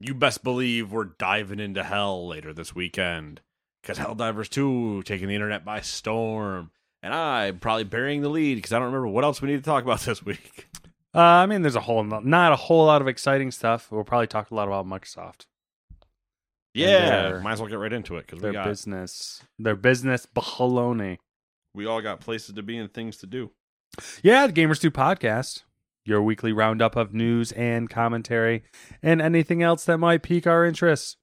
[0.00, 3.40] You best believe we're diving into hell later this weekend.
[3.82, 6.70] Because Helldivers 2 taking the internet by storm.
[7.02, 9.62] And I'm probably burying the lead because I don't remember what else we need to
[9.62, 10.66] talk about this week.
[11.14, 13.90] Uh, I mean, there's a whole not a whole lot of exciting stuff.
[13.90, 15.46] We'll probably talk a lot about Microsoft,
[16.74, 19.76] Yeah, their- might as well get right into it because we their got business, their
[19.76, 21.18] business baloney.
[21.74, 23.50] we all got places to be and things to do.
[24.22, 25.62] Yeah, the Gamers Do podcast,
[26.06, 28.62] your weekly roundup of news and commentary,
[29.02, 31.16] and anything else that might pique our interest.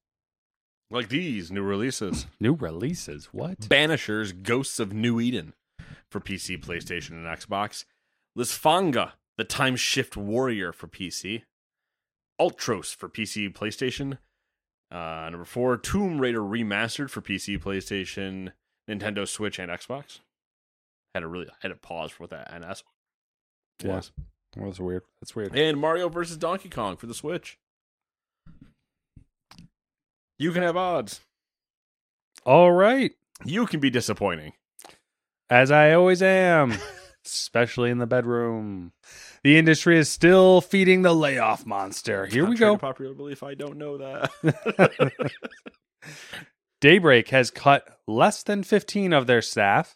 [0.92, 2.28] Like these new releases.
[2.39, 3.61] New releases, what?
[3.61, 5.54] Banishers Ghosts of New Eden
[6.11, 7.86] for PC, PlayStation, and Xbox.
[8.38, 11.44] Lysfanga, the Time Shift Warrior for PC.
[12.39, 14.17] Ultros for PC, PlayStation.
[14.92, 18.52] Uh, number four, Tomb Raider Remastered for PC, PlayStation,
[18.89, 20.20] Nintendo Switch, and Xbox.
[21.16, 22.84] Had a really had a pause for what that NS
[23.84, 23.95] Yeah.
[23.95, 24.11] was.
[24.55, 25.03] Well, that's weird.
[25.21, 25.55] That's weird.
[25.55, 27.57] And Mario versus Donkey Kong for the Switch.
[30.39, 31.21] You can have odds.
[32.45, 33.13] All right,
[33.45, 34.53] You can be disappointing.
[35.49, 36.73] as I always am,
[37.25, 38.92] especially in the bedroom.
[39.43, 42.25] The industry is still feeding the layoff monster.
[42.25, 42.77] Here we go.
[42.77, 45.11] Popular belief, I don't know that.
[46.81, 49.95] Daybreak has cut less than 15 of their staff.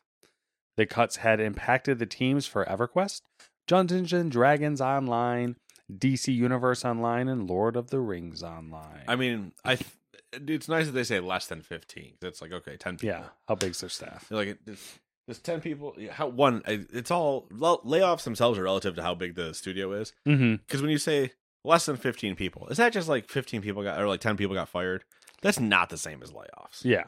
[0.77, 3.21] The cuts had impacted the teams for EverQuest,
[3.67, 5.55] Dungeons and Dragons Online,
[5.91, 9.03] DC Universe Online, and Lord of the Rings Online.
[9.07, 9.75] I mean, I.
[9.75, 9.89] th-
[10.33, 12.13] It's nice that they say less than fifteen.
[12.21, 13.15] It's like okay, ten people.
[13.15, 14.27] yeah, how big's their staff?
[14.29, 15.95] They're like it's, it's ten people.
[16.11, 16.61] How one?
[16.65, 20.13] It's all layoffs themselves are relative to how big the studio is.
[20.27, 20.55] Mm-hmm.
[20.55, 21.31] Because when you say
[21.63, 24.53] less than fifteen people, is that just like fifteen people got or like ten people
[24.55, 25.03] got fired?
[25.41, 26.83] That's not the same as layoffs.
[26.83, 27.05] Yeah,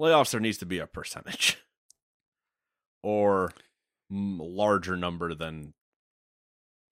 [0.00, 1.58] Layoffs there needs to be a percentage
[3.02, 3.52] or
[4.10, 5.74] larger number than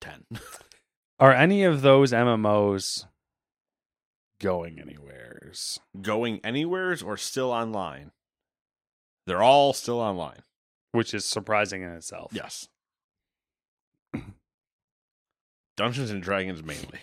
[0.00, 0.24] ten.
[1.20, 3.06] are any of those MMOs
[4.40, 5.80] going anywheres?
[6.00, 8.12] Going anywheres or still online?
[9.26, 10.40] They're all still online.
[10.92, 12.30] Which is surprising in itself.
[12.32, 12.68] Yes.
[15.76, 17.00] Dungeons and Dragons mainly.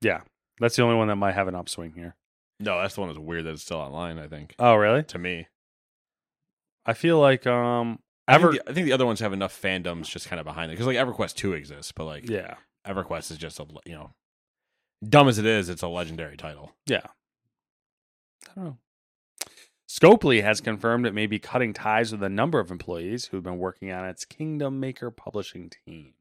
[0.00, 0.20] yeah,
[0.60, 2.14] that's the only one that might have an upswing here.
[2.60, 4.18] No, that's the one that's weird that it's still online.
[4.18, 5.02] I think Oh, really?
[5.04, 5.48] to me,
[6.84, 7.98] I feel like um,
[8.28, 8.52] I ever.
[8.52, 10.74] think, the, I think the other ones have enough fandoms just kind of behind it
[10.74, 12.54] because like EverQuest two exists, but like yeah,
[12.86, 14.10] EverQuest is just a you know
[15.06, 16.72] dumb as it is, it's a legendary title.
[16.86, 17.06] Yeah.
[18.48, 18.78] I don't know.
[19.88, 23.58] Scopely has confirmed it may be cutting ties with a number of employees who've been
[23.58, 26.14] working on its Kingdom Maker publishing team.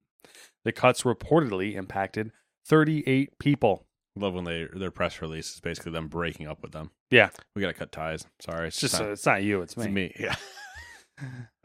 [0.64, 2.32] The cuts reportedly impacted
[2.68, 3.86] 38 people.
[4.16, 6.92] Love when they their press release is basically them breaking up with them.
[7.10, 7.30] Yeah.
[7.56, 8.26] We gotta cut ties.
[8.40, 9.92] Sorry, It's just not, uh, it's not you, it's it's me.
[9.92, 10.16] me.
[10.20, 10.36] Yeah.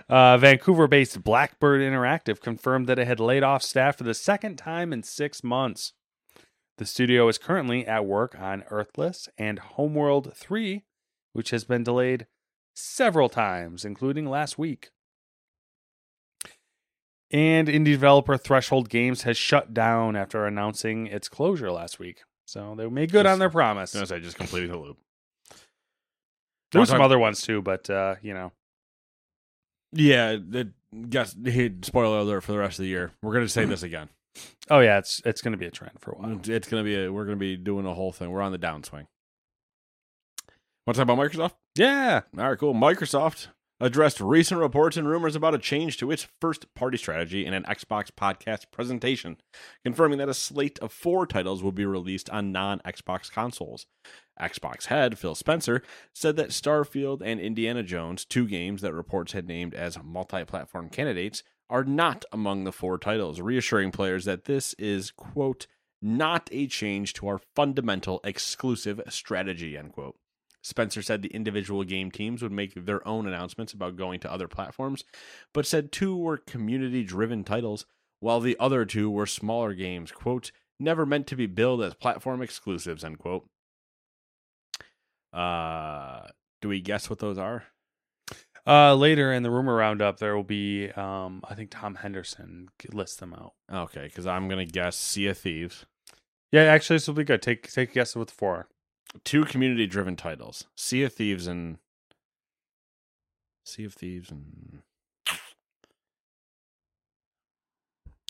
[0.08, 4.92] Uh, Vancouver-based Blackbird Interactive confirmed that it had laid off staff for the second time
[4.92, 5.92] in six months.
[6.78, 10.84] The studio is currently at work on Earthless and Homeworld 3,
[11.32, 12.26] which has been delayed
[12.74, 14.90] several times, including last week.
[17.30, 22.22] And indie developer Threshold Games has shut down after announcing its closure last week.
[22.46, 23.94] So they made good Just- on their promise.
[23.94, 24.98] I was gonna say just completing the loop.
[26.72, 28.52] There were some other ones too, but uh, you know,
[29.92, 30.68] Yeah, it,
[31.08, 33.12] guess hey, spoiler alert for the rest of the year.
[33.22, 34.08] We're gonna say this again.
[34.70, 36.40] oh yeah, it's it's going to be a trend for a while.
[36.44, 38.30] It's gonna be a, we're gonna be doing a whole thing.
[38.30, 39.06] We're on the downswing.
[40.86, 41.54] Want to talk about Microsoft?
[41.76, 42.74] Yeah, All right, cool.
[42.74, 43.48] Microsoft
[43.80, 47.64] addressed recent reports and rumors about a change to its first party strategy in an
[47.64, 49.38] Xbox podcast presentation,
[49.82, 53.86] confirming that a slate of four titles will be released on non Xbox consoles.
[54.40, 55.82] Xbox head Phil Spencer
[56.14, 60.88] said that Starfield and Indiana Jones, two games that reports had named as multi platform
[60.88, 65.66] candidates, are not among the four titles, reassuring players that this is, quote,
[66.02, 70.16] not a change to our fundamental exclusive strategy, end quote.
[70.62, 74.48] Spencer said the individual game teams would make their own announcements about going to other
[74.48, 75.04] platforms,
[75.54, 77.86] but said two were community driven titles,
[78.20, 82.42] while the other two were smaller games, quote, never meant to be billed as platform
[82.42, 83.48] exclusives, end quote.
[85.32, 86.26] Uh,
[86.60, 87.64] do we guess what those are?
[88.66, 93.16] Uh, later in the rumor roundup, there will be, um, I think Tom Henderson lists
[93.16, 93.54] them out.
[93.72, 95.86] Okay, because I'm gonna guess Sea of Thieves.
[96.52, 97.40] Yeah, actually, this will be good.
[97.40, 98.68] Take take a guess with four.
[99.24, 100.66] Two community driven titles.
[100.76, 101.78] Sea of Thieves and
[103.64, 104.82] Sea of Thieves and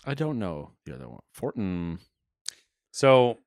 [0.06, 1.21] I don't know the other one.
[1.32, 1.99] Fortin
[2.91, 3.38] So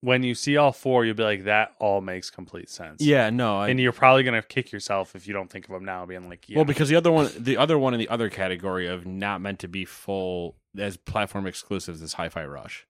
[0.00, 3.00] when you see all four, you'll be like, that all makes complete sense.
[3.00, 3.60] Yeah, no.
[3.60, 6.28] I, and you're probably gonna kick yourself if you don't think of them now, being
[6.28, 6.56] like, yeah.
[6.56, 9.58] Well, because the other one the other one in the other category of not meant
[9.60, 12.86] to be full as platform exclusives is Hi Fi Rush.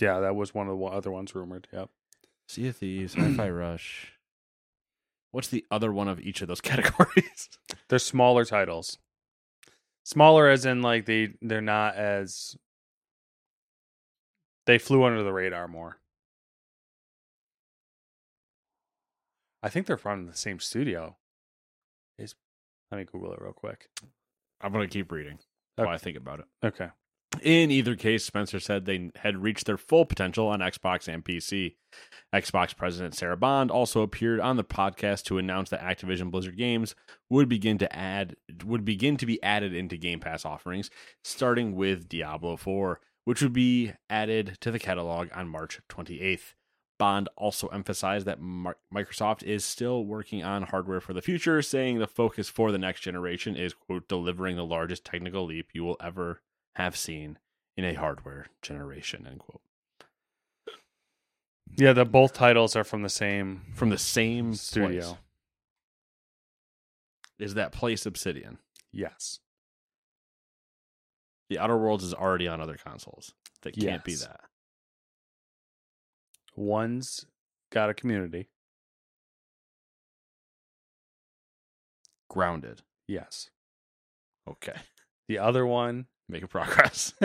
[0.00, 1.68] yeah, that was one of the other ones rumored.
[1.72, 1.88] Yep.
[2.50, 4.14] Sea of Thieves, Hi Fi Rush.
[5.30, 7.48] What's the other one of each of those categories?
[7.88, 8.98] They're smaller titles.
[10.04, 12.56] Smaller as in like they they're not as
[14.66, 15.98] they flew under the radar more.
[19.62, 21.18] I think they're from the same studio.
[22.18, 22.34] Is
[22.90, 23.90] let me Google it real quick.
[24.60, 25.38] I'm gonna keep reading
[25.76, 26.46] while I think about it.
[26.64, 26.88] Okay.
[27.42, 31.76] In either case, Spencer said they had reached their full potential on Xbox and PC.
[32.34, 36.94] Xbox president Sarah Bond also appeared on the podcast to announce that Activision Blizzard games
[37.28, 40.90] would begin to add would begin to be added into Game Pass offerings,
[41.22, 46.54] starting with Diablo 4, which would be added to the catalog on March 28th.
[46.98, 52.06] Bond also emphasized that Microsoft is still working on hardware for the future, saying the
[52.06, 56.42] focus for the next generation is quote delivering the largest technical leap you will ever
[56.76, 57.38] have seen
[57.76, 59.60] in a hardware generation end quote
[61.76, 65.00] Yeah, the both titles are from the same from the same studio.
[65.00, 65.14] place.
[67.38, 68.58] is that place obsidian
[68.92, 69.38] Yes.
[71.48, 74.40] the outer worlds is already on other consoles that can't be that
[76.56, 77.24] One's
[77.70, 78.48] got a community.
[82.28, 83.50] grounded Yes.
[84.48, 84.74] okay
[85.28, 87.14] The other one making progress.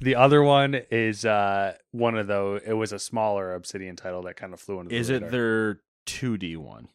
[0.00, 4.36] The other one is uh one of those it was a smaller obsidian title that
[4.36, 6.88] kind of flew under the is it their 2d one?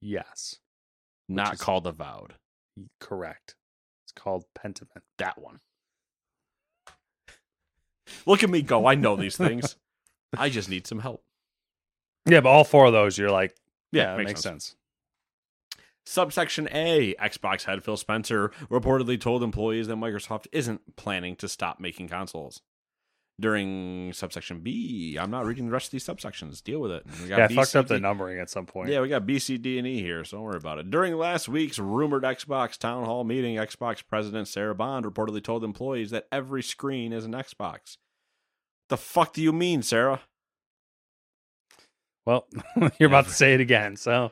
[0.00, 0.56] Yes.
[1.28, 2.34] Not is- called avowed.
[3.00, 3.54] Correct.
[4.04, 5.02] It's called pentiment.
[5.18, 5.60] That one.
[8.26, 9.76] Look at me go i know these things.
[10.36, 11.22] I just need some help.
[12.26, 13.54] Yeah but all four of those you're like
[13.92, 14.76] Yeah, yeah, it makes makes sense.
[16.04, 21.80] Subsection A Xbox head Phil Spencer reportedly told employees that Microsoft isn't planning to stop
[21.80, 22.60] making consoles.
[23.40, 26.62] During subsection B, I'm not reading the rest of these subsections.
[26.62, 27.06] Deal with it.
[27.22, 29.38] We got yeah i fucked up the numbering at some point Yeah, we got B,
[29.38, 30.90] C, D, and E here, so don't worry about it.
[30.90, 36.10] During last week's rumored Xbox town hall meeting, Xbox president Sarah Bond reportedly told employees
[36.10, 37.96] that every screen is an Xbox.
[38.90, 40.20] The fuck do you mean, Sarah?
[42.26, 42.46] well
[42.98, 44.30] you're about to say it again so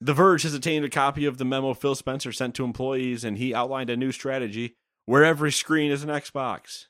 [0.00, 3.36] The Verge has obtained a copy of the memo Phil Spencer sent to employees, and
[3.36, 6.86] he outlined a new strategy where every screen is an Xbox.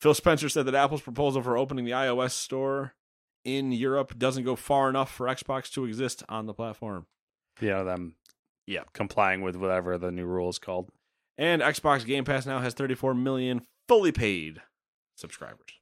[0.00, 2.94] Phil Spencer said that Apple's proposal for opening the iOS store
[3.44, 7.06] in Europe doesn't go far enough for Xbox to exist on the platform.
[7.60, 8.16] Yeah, them
[8.66, 8.84] Yeah.
[8.92, 10.90] complying with whatever the new rule is called
[11.38, 14.62] And Xbox Game Pass now has 34 million fully paid
[15.16, 15.78] subscribers.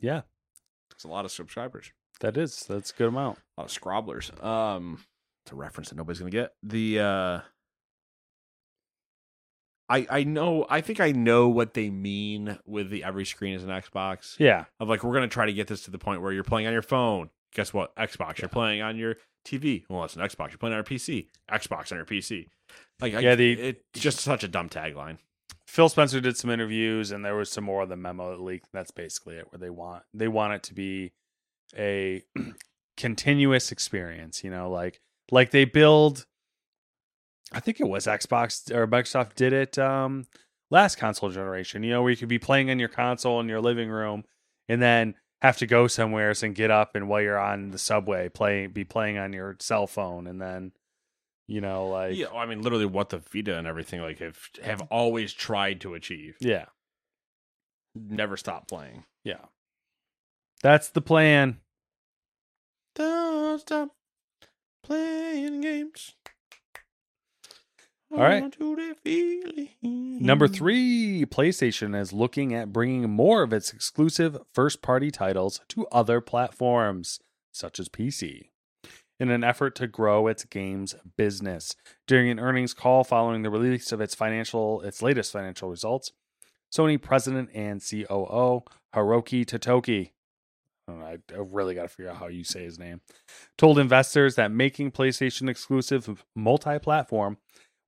[0.00, 0.22] yeah
[0.92, 1.92] It's a lot of subscribers.
[2.20, 4.30] That is that's a good amount a lot of scrobblers.
[4.44, 5.04] Um,
[5.44, 6.52] it's a reference that nobody's gonna get.
[6.62, 7.40] The uh,
[9.90, 10.66] I I know.
[10.68, 14.38] I think I know what they mean with the every screen is an Xbox.
[14.38, 16.66] yeah Of like, we're gonna try to get this to the point where you're playing
[16.66, 17.30] on your phone.
[17.54, 17.94] Guess what?
[17.96, 18.38] Xbox.
[18.40, 19.84] You're playing on your TV.
[19.88, 20.50] Well, it's an Xbox.
[20.50, 21.28] You're playing on your PC.
[21.50, 22.48] Xbox on your PC.
[23.00, 25.16] Like, I, Yeah, the- it's just such a dumb tagline.
[25.66, 28.68] Phil Spencer did some interviews, and there was some more of the memo that leaked.
[28.72, 29.46] That's basically it.
[29.50, 31.12] Where they want they want it to be
[31.76, 32.22] a
[32.96, 34.42] continuous experience.
[34.44, 36.26] You know, like like they build.
[37.52, 40.26] I think it was Xbox or Microsoft did it um,
[40.70, 41.82] last console generation.
[41.82, 44.24] You know, where you could be playing on your console in your living room,
[44.68, 48.28] and then have to go somewhere and get up and while you're on the subway
[48.28, 50.72] playing be playing on your cell phone and then
[51.46, 54.80] you know like yeah, I mean, literally, what the Vita and everything like have have
[54.90, 56.36] always tried to achieve.
[56.40, 56.66] yeah
[57.94, 59.04] Never stop playing.
[59.22, 59.44] yeah
[60.62, 61.58] that's the plan
[62.94, 63.90] Don't stop
[64.82, 66.14] playing games.
[68.10, 68.42] All right.
[68.42, 69.68] On to the feeling.
[70.20, 75.86] Number three, PlayStation is looking at bringing more of its exclusive first party titles to
[75.92, 77.20] other platforms,
[77.52, 78.48] such as PC,
[79.20, 81.76] in an effort to grow its games business.
[82.06, 86.12] During an earnings call following the release of its financial its latest financial results,
[86.74, 88.62] Sony president and COO
[88.94, 90.12] Hiroki Totoki
[90.88, 93.00] I really got to figure out how you say his name.
[93.56, 97.38] Told investors that making PlayStation exclusive multi platform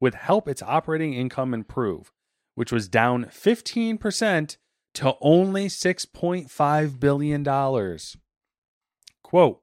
[0.00, 2.12] would help its operating income improve,
[2.54, 4.56] which was down 15%
[4.94, 7.98] to only $6.5 billion.
[9.22, 9.60] Quote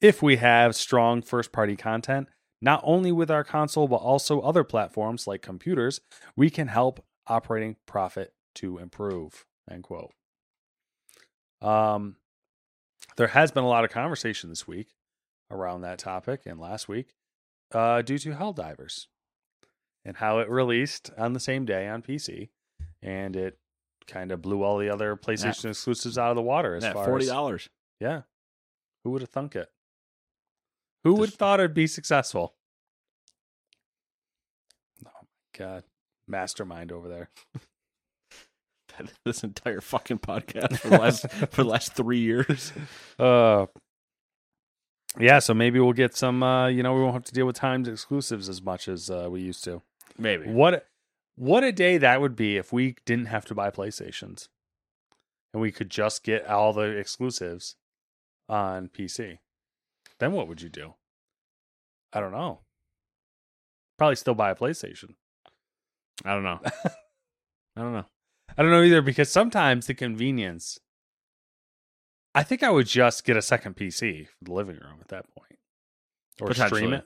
[0.00, 2.28] If we have strong first party content,
[2.60, 6.00] not only with our console, but also other platforms like computers,
[6.36, 9.44] we can help operating profit to improve.
[9.70, 10.12] End quote.
[11.60, 12.16] Um,
[13.16, 14.88] there has been a lot of conversation this week
[15.50, 17.14] around that topic and last week
[17.72, 19.06] uh, due to Helldivers
[20.04, 22.48] and how it released on the same day on PC
[23.02, 23.58] and it
[24.06, 27.06] kind of blew all the other PlayStation exclusives out of the water as That far
[27.06, 27.68] forty as dollars.
[28.00, 28.22] yeah.
[29.04, 29.70] Who would have thunk it?
[31.04, 32.54] Who would have thought it'd be successful?
[35.06, 35.84] Oh my god.
[36.26, 37.28] Mastermind over there.
[39.24, 42.72] This entire fucking podcast for the last for the last three years.
[43.18, 43.66] Uh
[45.18, 47.56] yeah, so maybe we'll get some uh you know, we won't have to deal with
[47.56, 49.82] timed exclusives as much as uh, we used to.
[50.18, 50.50] Maybe.
[50.50, 50.86] What
[51.36, 54.48] what a day that would be if we didn't have to buy PlayStations.
[55.52, 57.76] And we could just get all the exclusives
[58.48, 59.38] on PC.
[60.18, 60.94] Then what would you do?
[62.12, 62.60] I don't know.
[63.98, 65.14] Probably still buy a PlayStation.
[66.24, 66.60] I don't know.
[67.76, 68.06] I don't know.
[68.56, 70.78] I don't know either because sometimes the convenience.
[72.34, 75.26] I think I would just get a second PC for the living room at that
[75.36, 75.58] point,
[76.40, 77.04] or stream it.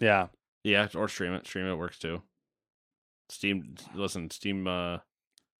[0.00, 0.28] Yeah,
[0.64, 1.46] Yeah, or stream it.
[1.46, 2.22] Stream it works too.
[3.28, 3.76] Steam.
[3.94, 4.66] Listen, Steam.
[4.66, 4.98] uh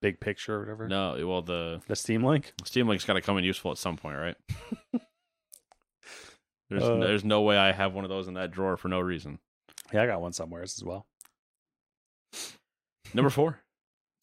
[0.03, 0.89] big picture or whatever.
[0.89, 2.53] No, well the the Steam Link.
[2.65, 4.37] Steam Link's got to come in useful at some point, right?
[6.69, 9.01] there's Uh, there's no way I have one of those in that drawer for no
[9.01, 9.39] reason.
[9.93, 11.07] Yeah, I got one somewhere as well.
[13.15, 13.61] Number four,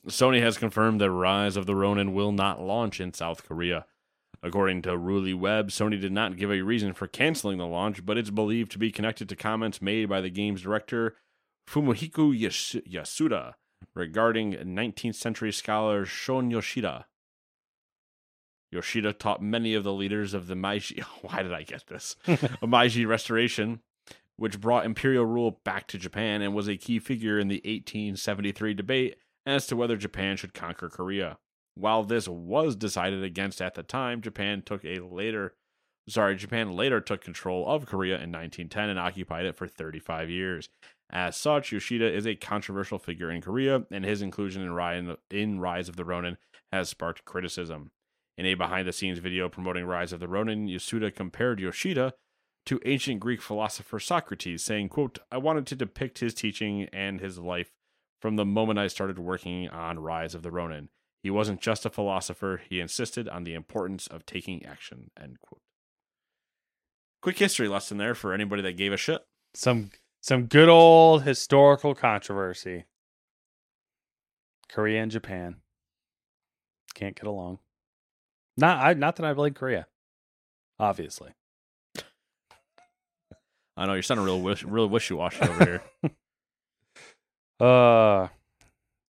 [0.09, 3.85] Sony has confirmed that Rise of the Ronin will not launch in South Korea.
[4.41, 8.17] According to Ruli Web, Sony did not give a reason for canceling the launch, but
[8.17, 11.15] it's believed to be connected to comments made by the game's director
[11.69, 13.53] Fumihiko Yas- Yasuda
[13.93, 17.05] regarding 19th century scholar Shon Yoshida.
[18.71, 21.03] Yoshida taught many of the leaders of the Meiji.
[21.21, 22.15] Why did I get this?
[22.65, 23.81] Meiji restoration,
[24.37, 28.73] which brought imperial rule back to Japan and was a key figure in the 1873
[28.73, 29.17] debate
[29.49, 31.37] as to whether Japan should conquer Korea.
[31.75, 35.55] While this was decided against at the time, Japan took a later
[36.09, 40.69] sorry, Japan later took control of Korea in 1910 and occupied it for 35 years.
[41.11, 44.73] As such, Yoshida is a controversial figure in Korea, and his inclusion in
[45.59, 46.37] Rise, of the Ronin
[46.71, 47.91] has sparked criticism.
[48.37, 52.13] In a behind the scenes video promoting Rise of the Ronin, Yasuda compared Yoshida
[52.65, 57.39] to ancient Greek philosopher Socrates, saying, quote, I wanted to depict his teaching and his
[57.39, 57.71] life
[58.19, 60.89] from the moment I started working on Rise of the Ronin.
[61.23, 65.61] He wasn't just a philosopher, he insisted on the importance of taking action, end quote.
[67.21, 69.21] Quick history lesson there for anybody that gave a shit.
[69.53, 72.85] Some some good old historical controversy.
[74.69, 75.57] Korea and Japan
[76.93, 77.59] can't get along.
[78.55, 79.87] Not I not that I like Korea.
[80.79, 81.31] Obviously.
[83.75, 85.83] I know you're sounding real wish, real wishy washy over here.
[87.59, 88.27] Uh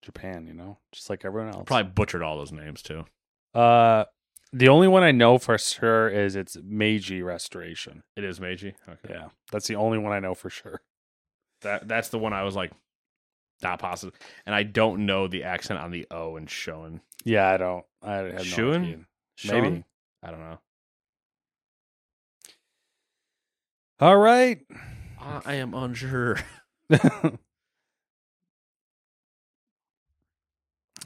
[0.01, 1.63] Japan, you know, just like everyone else.
[1.65, 3.05] Probably butchered all those names too.
[3.53, 4.05] Uh
[4.51, 8.03] the only one I know for sure is it's Meiji Restoration.
[8.15, 8.73] It is Meiji.
[8.87, 9.13] Okay.
[9.13, 9.27] Yeah.
[9.51, 10.81] That's the only one I know for sure.
[11.61, 12.71] That that's the one I was like
[13.61, 14.13] not possible.
[14.45, 17.01] And I don't know the accent on the O and Shoen.
[17.25, 18.99] Yeah, I don't I have no idea.
[19.35, 19.61] Sean?
[19.61, 19.83] Maybe.
[20.23, 20.59] I don't know.
[23.99, 24.61] All right.
[25.45, 26.39] I am unsure.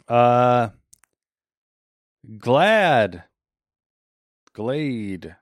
[0.07, 0.69] uh
[2.39, 3.23] Glad.
[4.53, 5.35] Glade.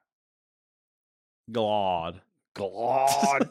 [1.52, 2.22] Glad.
[2.56, 3.50] Glad.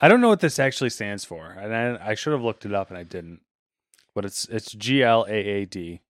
[0.00, 1.46] I don't know what this actually stands for.
[1.46, 3.40] And I, I should have looked it up and I didn't.
[4.14, 6.00] But it's it's G L A A D.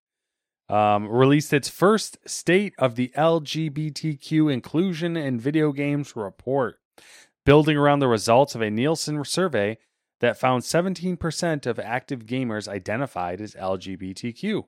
[0.68, 6.78] um, released its first State of the LGBTQ Inclusion in Video Games report,
[7.44, 9.78] building around the results of a Nielsen survey
[10.20, 14.64] that found 17% of active gamers identified as LGBTQ.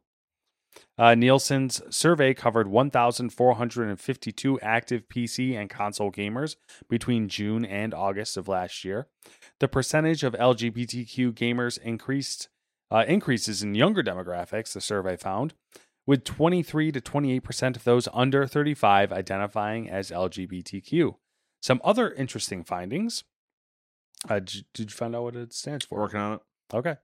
[0.99, 6.57] Uh, Nielsen's survey covered 1,452 active PC and console gamers
[6.89, 9.09] between June and August of last year.
[9.61, 12.49] The percentage of LGBTQ gamers increased
[12.91, 14.75] uh, increases in younger demographics.
[14.75, 15.55] The survey found,
[16.07, 21.17] with 23 to 28 percent of those under 35 identifying as LGBTQ.
[21.61, 23.25] Some other interesting findings.
[24.29, 26.01] Uh, did, you find out what it stands for?
[26.01, 26.41] Working on it.
[26.73, 26.97] Okay.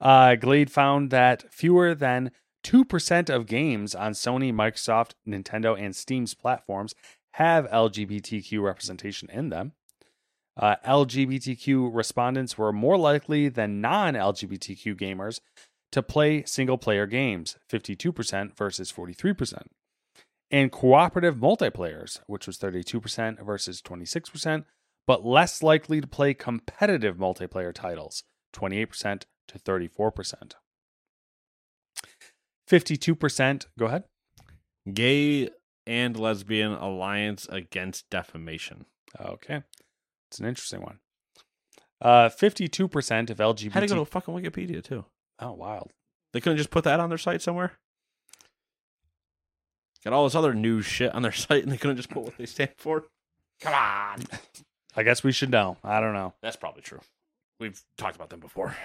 [0.00, 2.30] Uh, Glade found that fewer than
[2.64, 6.94] 2% of games on Sony, Microsoft, Nintendo, and Steam's platforms
[7.32, 9.72] have LGBTQ representation in them.
[10.56, 15.40] Uh, LGBTQ respondents were more likely than non LGBTQ gamers
[15.92, 19.66] to play single player games, 52% versus 43%.
[20.50, 24.64] And cooperative multiplayers, which was 32% versus 26%,
[25.08, 28.24] but less likely to play competitive multiplayer titles,
[28.54, 30.52] 28% to 34%.
[32.70, 34.04] 52%, go ahead.
[34.92, 35.48] Gay
[35.86, 38.84] and lesbian alliance against defamation.
[39.18, 39.62] Okay.
[40.30, 40.98] It's an interesting one.
[42.02, 43.72] Uh, 52% of LGBT.
[43.72, 45.06] Had to go to fucking Wikipedia too.
[45.40, 45.90] oh, wild.
[46.34, 47.78] They couldn't just put that on their site somewhere.
[50.04, 52.36] Got all this other new shit on their site, and they couldn't just put what
[52.36, 53.04] they stand for.
[53.62, 54.22] Come on,
[54.98, 55.76] I guess we should know.
[55.84, 56.34] I don't know.
[56.42, 56.98] that's probably true.
[57.60, 58.76] We've talked about them before.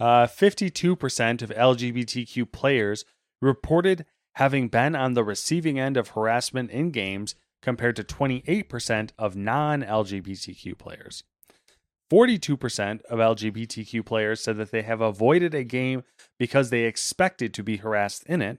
[0.00, 3.04] Uh, 52% of LGBTQ players
[3.42, 9.36] reported having been on the receiving end of harassment in games compared to 28% of
[9.36, 11.22] non LGBTQ players.
[12.10, 16.02] 42% of LGBTQ players said that they have avoided a game
[16.38, 18.58] because they expected to be harassed in it,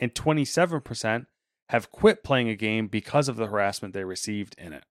[0.00, 1.26] and 27%
[1.68, 4.84] have quit playing a game because of the harassment they received in it.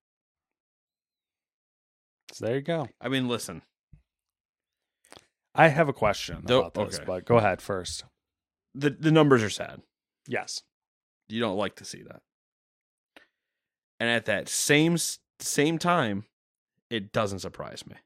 [2.32, 2.88] So there you go.
[3.00, 3.62] I mean, listen,
[5.54, 7.04] I have a question Don't- about this, okay.
[7.04, 8.04] but go ahead first.
[8.74, 9.82] the the numbers are sad.
[10.28, 10.62] Yes.
[11.28, 12.22] You don't like to see that.
[13.98, 14.96] And at that same
[15.40, 16.24] same time,
[16.88, 17.96] it doesn't surprise me.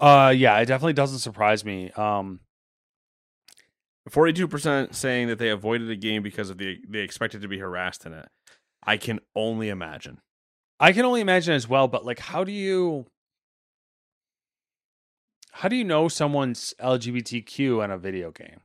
[0.00, 1.90] Uh yeah, it definitely doesn't surprise me.
[1.92, 2.40] Um
[4.10, 7.58] Forty-two percent saying that they avoided a game because of the they expected to be
[7.58, 8.28] harassed in it.
[8.86, 10.20] I can only imagine.
[10.80, 13.06] I can only imagine as well, but like how do you
[15.52, 18.60] how do you know someone's LGBTQ in a video game?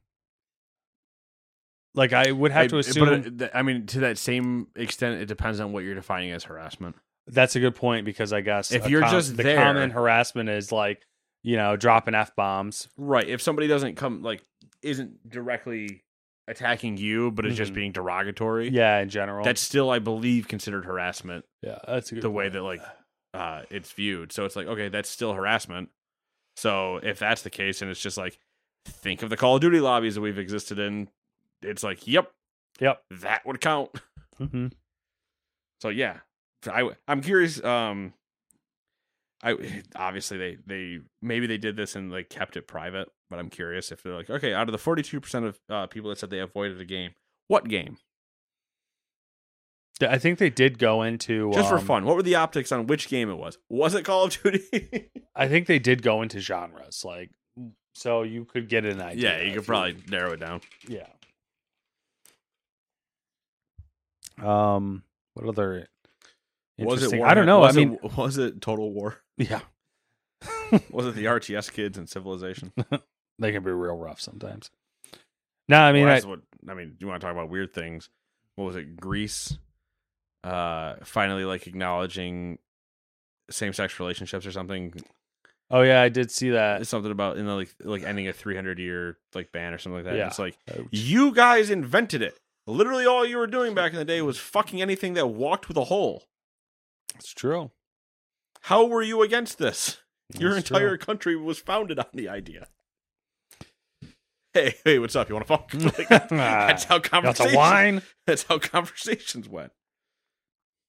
[1.96, 5.22] Like I would have to I- uh, assume but I mean, to that same extent,
[5.22, 6.96] it depends on what you're defining as harassment.
[7.28, 10.72] that's a good point because I guess If you're just the there- common harassment is
[10.72, 11.06] like,
[11.44, 12.88] you know, dropping F bombs.
[12.98, 13.28] Right.
[13.28, 14.42] If somebody doesn't come, like,
[14.82, 16.04] isn't directly
[16.50, 17.76] attacking you, but it's just Mhm.
[17.76, 19.44] being derogatory, Yeah, in general.
[19.46, 21.46] that's still, I believe, considered harassment.
[21.62, 22.82] yeah, that's the way that like
[23.34, 24.32] uh it's viewed.
[24.32, 25.90] So it's like, okay, that's still harassment.
[26.58, 28.38] So if that's the case, and it's just like,
[28.86, 31.10] think of the Call of Duty lobbies that we've existed in.
[31.62, 32.32] It's like, yep,
[32.80, 33.04] Yep.
[33.12, 33.92] that would count.
[34.38, 34.68] hmm
[35.82, 36.20] So yeah,
[36.70, 37.64] I I'm curious.
[37.64, 38.14] Um,
[39.42, 43.50] I obviously they they maybe they did this and like kept it private, but I'm
[43.50, 46.30] curious if they're like, okay, out of the 42 percent of uh, people that said
[46.30, 47.12] they avoided a game,
[47.48, 47.98] what game?
[50.02, 52.88] I think they did go into Just for um, fun, what were the optics on
[52.88, 53.58] which game it was?
[53.68, 55.10] Was it Call of Duty?
[55.36, 57.32] I think they did go into genres, like
[57.96, 59.40] so you could get an idea.
[59.40, 60.62] yeah, you could probably narrow it down.
[60.88, 61.08] yeah.
[64.42, 65.88] Um, what other?
[66.86, 67.18] Was it?
[67.18, 67.64] War- I don't know.
[67.64, 69.18] I mean, it, was it Total War?
[69.38, 69.62] yeah,
[70.92, 72.72] Was it the RTS kids and Civilization?
[73.40, 74.70] they can be real rough sometimes.
[75.68, 76.96] No, I mean, Well, I, what I mean.
[77.00, 78.10] You want to talk about weird things?
[78.56, 78.98] What was it?
[78.98, 79.58] Greece,
[80.44, 82.58] uh, finally like acknowledging
[83.50, 84.94] same-sex relationships or something.
[85.72, 86.82] oh yeah, I did see that.
[86.82, 90.04] It's something about you know like like ending a 300 year like ban or something
[90.04, 90.18] like that.
[90.18, 90.28] Yeah.
[90.28, 90.88] It's like Ouch.
[90.92, 92.40] you guys invented it.
[92.68, 95.78] Literally, all you were doing back in the day was fucking anything that walked with
[95.78, 96.26] a hole.
[97.16, 97.72] It's true.
[98.64, 99.98] How were you against this?
[100.38, 101.06] Your That's entire true.
[101.06, 102.68] country was founded on the idea.
[104.54, 105.30] Hey, hey, what's up?
[105.30, 105.74] You want to fuck?
[106.10, 107.56] Like, that's how conversations.
[107.56, 108.02] wine.
[108.26, 109.72] That's how conversations went.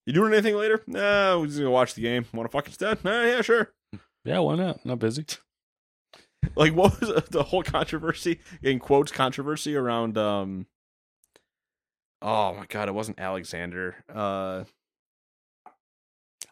[0.07, 0.83] You doing anything later?
[0.87, 2.25] No, we're just gonna watch the game.
[2.33, 3.05] Want to fuck instead?
[3.05, 3.73] Nah, yeah, sure.
[4.25, 4.85] Yeah, why not?
[4.85, 5.25] Not busy.
[6.57, 9.13] Like, what was the whole controversy in quotes?
[9.13, 10.17] Controversy around.
[10.19, 10.67] um
[12.23, 13.97] Oh my god, it wasn't Alexander.
[14.13, 14.65] Uh,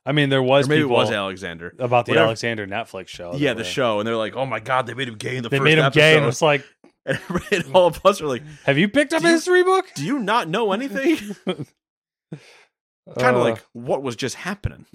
[0.08, 1.74] I mean, there was or maybe people it was Alexander.
[1.78, 2.26] about the Whatever.
[2.28, 3.34] Alexander Netflix show.
[3.34, 5.42] yeah, the were- show, and they're like, "Oh my god, they made him gay in
[5.42, 6.64] the They first made him episode." gay, and it's like,
[7.06, 9.84] and all of us are like, have you picked up a history book?
[9.94, 11.16] "Do you not know anything?"
[11.46, 14.86] kind of Uh, like what was just happening.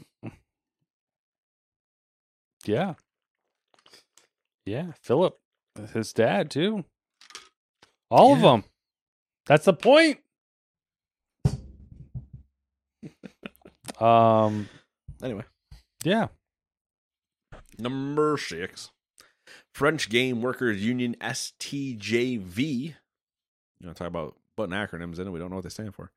[2.66, 2.96] yeah,
[4.66, 4.94] yeah.
[5.04, 5.38] Philip,
[5.94, 6.86] his dad too.
[8.10, 8.64] All of them.
[9.46, 10.20] That's the point.
[14.00, 14.70] um.
[15.24, 15.44] Anyway,
[16.04, 16.28] Yeah.
[17.78, 18.92] number six,
[19.74, 22.96] French Game Workers Union (STJV).
[23.80, 25.32] You want to talk about button acronyms in it?
[25.32, 26.12] We don't know what they stand for.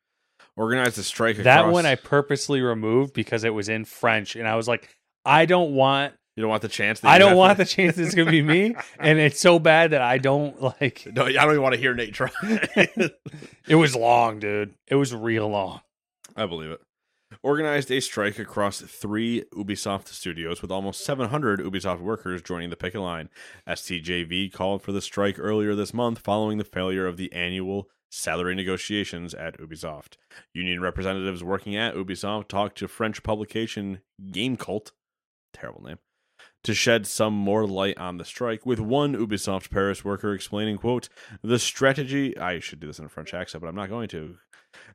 [0.56, 1.36] Organized a strike.
[1.38, 4.88] That across- one I purposely removed because it was in French, and I was like,
[5.24, 6.14] I don't want.
[6.36, 7.00] You don't want the chance.
[7.00, 9.92] That I don't want to- the chance it's gonna be me, and it's so bad
[9.92, 11.06] that I don't like.
[11.10, 12.30] No, I don't even want to hear Nate try.
[13.68, 14.74] It was long, dude.
[14.86, 15.80] It was real long.
[16.36, 16.80] I believe it.
[17.42, 23.00] Organized a strike across three Ubisoft studios with almost 700 Ubisoft workers joining the picket
[23.00, 23.28] line.
[23.66, 28.54] STJV called for the strike earlier this month following the failure of the annual salary
[28.54, 30.16] negotiations at Ubisoft.
[30.54, 34.92] Union representatives working at Ubisoft talked to French publication Gamekult,
[35.52, 35.98] terrible name,
[36.62, 41.08] to shed some more light on the strike, with one Ubisoft Paris worker explaining, quote,
[41.42, 44.36] the strategy I should do this in a French accent, but I'm not going to.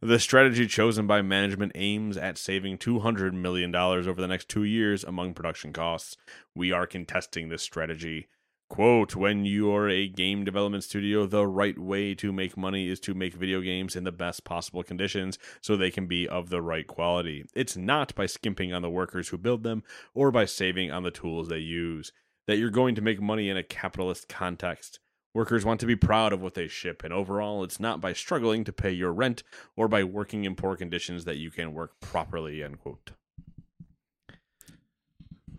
[0.01, 5.03] The strategy chosen by management aims at saving $200 million over the next two years
[5.03, 6.17] among production costs.
[6.55, 8.27] We are contesting this strategy.
[8.71, 13.13] Quote, when you're a game development studio, the right way to make money is to
[13.13, 16.87] make video games in the best possible conditions so they can be of the right
[16.87, 17.43] quality.
[17.53, 21.11] It's not by skimping on the workers who build them or by saving on the
[21.11, 22.13] tools they use.
[22.47, 25.00] That you're going to make money in a capitalist context.
[25.33, 28.65] Workers want to be proud of what they ship, and overall, it's not by struggling
[28.65, 29.43] to pay your rent
[29.77, 32.61] or by working in poor conditions that you can work properly.
[32.61, 33.11] End quote.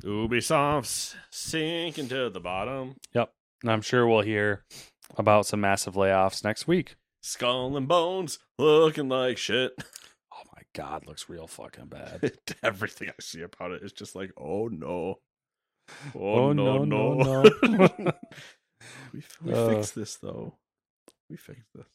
[0.03, 2.97] Ubisoft's sinking to the bottom.
[3.15, 3.33] Yep.
[3.63, 4.65] And I'm sure we'll hear
[5.17, 6.97] about some massive layoffs next week.
[7.23, 9.73] Skull and bones looking like shit.
[10.35, 12.33] Oh my god, looks real fucking bad.
[12.63, 15.19] Everything I see about it is just like, oh no.
[16.15, 17.43] Oh, oh no, no, no.
[17.63, 18.13] no, no.
[19.13, 19.69] we we Uh.
[19.69, 20.55] fixed this though.
[21.31, 21.87] We fixed this.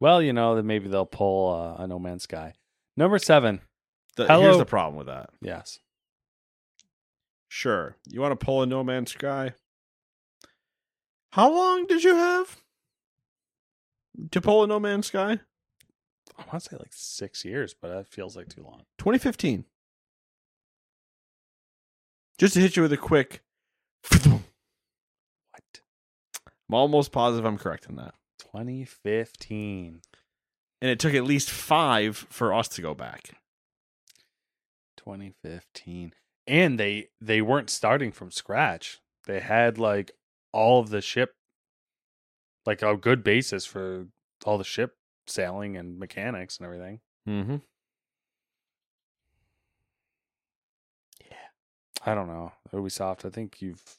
[0.00, 2.54] well, you know, then maybe they'll pull uh, a No Man's Sky.
[2.96, 3.60] Number seven.
[4.16, 5.30] The- Hello- Here's the problem with that.
[5.40, 5.78] Yes.
[7.48, 7.96] Sure.
[8.08, 9.54] You want to pull a No Man's Sky?
[11.32, 12.60] How long did you have
[14.32, 15.38] to pull a No Man's Sky?
[16.36, 18.82] I want to say like six years, but that feels like too long.
[18.98, 19.64] 2015.
[22.38, 23.42] Just to hit you with a quick.
[26.68, 28.14] I'm almost positive I'm correct in that.
[28.38, 30.00] 2015.
[30.80, 33.30] And it took at least five for us to go back.
[34.96, 36.12] 2015.
[36.46, 39.00] And they they weren't starting from scratch.
[39.26, 40.12] They had like
[40.52, 41.34] all of the ship
[42.64, 44.06] like a good basis for
[44.44, 47.00] all the ship sailing and mechanics and everything.
[47.28, 47.56] Mm-hmm.
[52.06, 52.52] I don't know.
[52.72, 53.98] Ubisoft, I think you've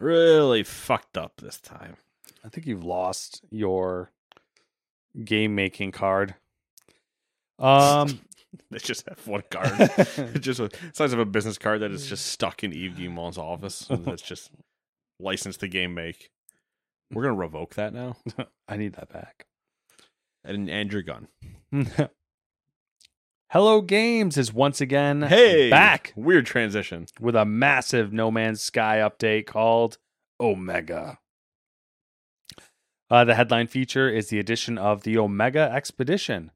[0.00, 1.96] Really fucked up this time.
[2.44, 4.10] I think you've lost your
[5.24, 6.34] game making card.
[7.58, 8.20] Um
[8.70, 9.70] They just have one card.
[9.78, 13.38] it's just a size of a business card that is just stuck in Yves Guillemot's
[13.38, 13.86] office.
[13.90, 14.50] That's just
[15.20, 16.30] licensed to game make.
[17.12, 18.16] We're gonna revoke that now.
[18.66, 19.46] I need that back.
[20.44, 21.28] And and your gun.
[23.52, 27.06] Hello Games is once again Hey, back Weird transition.
[27.18, 29.98] with a massive No Man's Sky update called
[30.40, 31.18] Omega.
[33.10, 36.52] Uh, the headline feature is the addition of the Omega Expedition,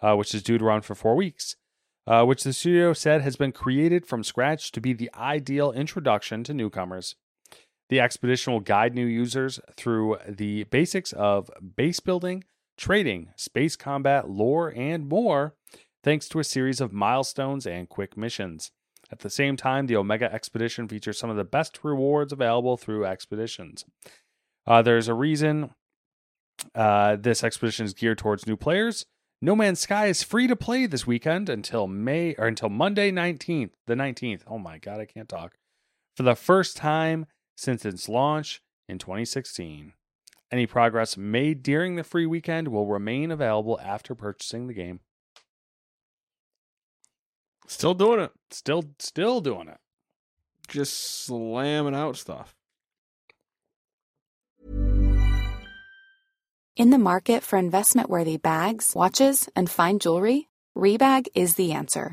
[0.00, 1.54] uh, which is due to run for four weeks,
[2.08, 6.42] uh, which the studio said has been created from scratch to be the ideal introduction
[6.42, 7.14] to newcomers.
[7.88, 12.42] The expedition will guide new users through the basics of base building,
[12.76, 15.54] trading, space combat, lore, and more,
[16.02, 18.70] thanks to a series of milestones and quick missions.
[19.10, 23.04] At the same time, the Omega Expedition features some of the best rewards available through
[23.04, 23.84] expeditions.
[24.66, 25.70] Uh, there's a reason
[26.74, 29.06] uh, this expedition is geared towards new players.
[29.40, 33.72] No Man's Sky is free to play this weekend until May or until Monday 19th,
[33.86, 34.42] the 19th.
[34.46, 35.54] Oh my god, I can't talk.
[36.16, 39.94] For the first time since its launch in 2016.
[40.50, 45.00] Any progress made during the free weekend will remain available after purchasing the game.
[47.66, 48.32] Still doing it.
[48.50, 49.78] Still still doing it.
[50.68, 52.54] Just slamming out stuff.
[56.74, 62.12] In the market for investment worthy bags, watches, and fine jewelry, Rebag is the answer.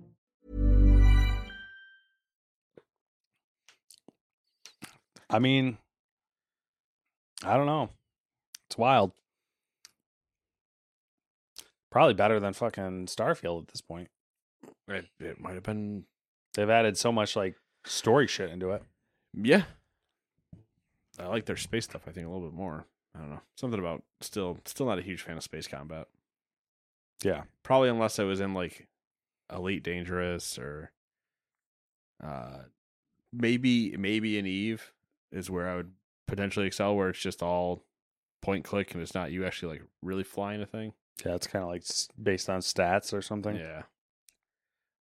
[5.31, 5.77] I mean,
[7.43, 7.89] I don't know.
[8.67, 9.11] It's wild.
[11.89, 14.09] Probably better than fucking Starfield at this point.
[14.87, 16.03] It, it might have been.
[16.53, 18.83] They've added so much like story shit into it.
[19.33, 19.63] Yeah.
[21.19, 22.03] I like their space stuff.
[22.07, 22.85] I think a little bit more.
[23.15, 26.07] I don't know something about still still not a huge fan of space combat.
[27.23, 27.43] Yeah.
[27.63, 28.87] Probably unless I was in like
[29.53, 30.91] Elite Dangerous or
[32.23, 32.59] uh
[33.33, 34.93] maybe maybe in Eve
[35.31, 35.91] is where I would
[36.27, 37.83] potentially excel where it's just all
[38.41, 40.93] point click and it's not you actually like really flying a thing.
[41.25, 41.83] Yeah, it's kind of like
[42.21, 43.55] based on stats or something.
[43.55, 43.83] Yeah.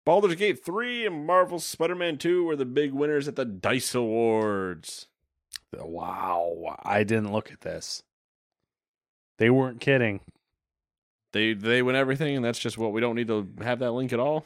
[0.06, 5.08] Baldur's Gate 3 and Marvel's Spider-Man 2 were the big winners at the DICE Awards.
[5.74, 6.78] Wow.
[6.84, 8.04] I didn't look at this.
[9.38, 10.22] They weren't kidding.
[11.34, 14.14] They they win everything and that's just what we don't need to have that link
[14.14, 14.46] at all.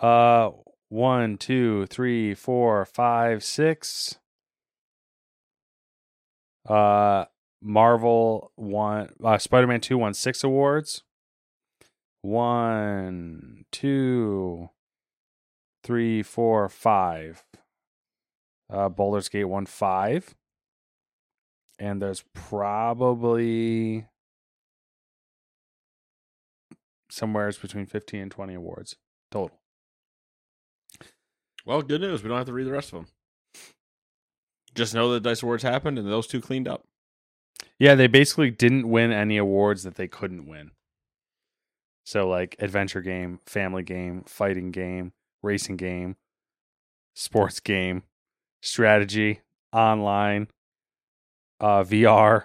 [0.00, 0.50] Uh,
[0.90, 4.18] one, two, three, four, five, six.
[6.68, 7.26] Uh,
[7.62, 9.10] Marvel won.
[9.22, 11.02] Uh, Spider Man Two won six awards.
[12.22, 14.70] One, two,
[15.82, 17.44] three, four, five.
[18.70, 20.34] Uh, Baldur's Gate won five,
[21.78, 24.06] and there's probably
[27.10, 28.96] somewhere between fifteen and twenty awards
[29.30, 29.60] total.
[31.66, 32.22] Well, good news.
[32.22, 33.13] We don't have to read the rest of them.
[34.74, 36.82] Just know that DICE Awards happened and those two cleaned up.
[37.78, 40.72] Yeah, they basically didn't win any awards that they couldn't win.
[42.04, 46.16] So like adventure game, family game, fighting game, racing game,
[47.14, 48.02] sports game,
[48.60, 49.40] strategy,
[49.72, 50.48] online,
[51.60, 52.44] uh VR.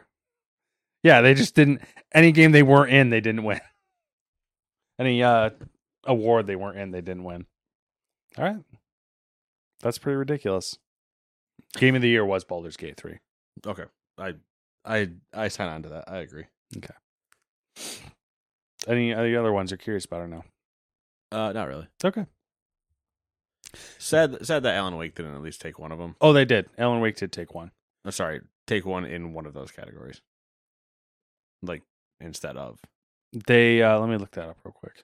[1.04, 1.82] Yeah, they just didn't
[2.14, 3.62] any game they weren't in, they didn't win.
[5.00, 5.52] Any uh
[6.04, 7.46] award they weren't in, they didn't win.
[8.38, 8.58] All right.
[9.82, 10.78] That's pretty ridiculous.
[11.78, 13.20] Game of the year was Baldur's Gate 3.
[13.66, 13.86] Okay.
[14.18, 14.36] I
[14.86, 16.06] I I sign on to that.
[16.08, 16.46] I agree.
[16.78, 16.94] Okay.
[18.88, 20.44] Any any other ones you're curious about or no?
[21.32, 21.88] Uh not really.
[22.04, 22.26] Okay.
[23.98, 26.16] Sad sad that Alan Wake didn't at least take one of them.
[26.22, 26.70] Oh, they did.
[26.78, 27.72] Alan Wake did take one.
[28.04, 30.22] I'm sorry, take one in one of those categories.
[31.62, 31.84] Like
[32.20, 32.80] instead of.
[33.32, 35.04] They uh let me look that up real quick.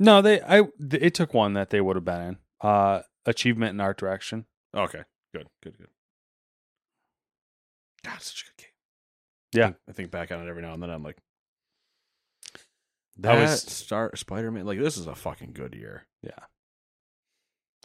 [0.00, 2.38] No, they I it took one that they would have been in.
[2.60, 4.46] Uh achievement in art direction.
[4.74, 5.02] Okay.
[5.34, 5.46] Good.
[5.62, 5.78] Good.
[5.78, 5.88] Good.
[8.04, 8.72] God, such a good game.
[9.52, 9.64] Yeah.
[9.64, 10.90] I think, I think back on it every now and then.
[10.90, 11.18] I'm like,
[12.54, 12.58] I
[13.18, 14.66] that was- start Spider Man.
[14.66, 16.06] Like this is a fucking good year.
[16.22, 16.30] Yeah.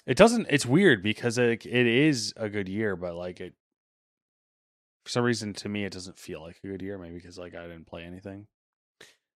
[0.06, 3.54] It doesn't it's weird because it, it is a good year, but like it
[5.06, 7.54] for some reason to me it doesn't feel like a good year, maybe because like
[7.54, 8.48] I didn't play anything.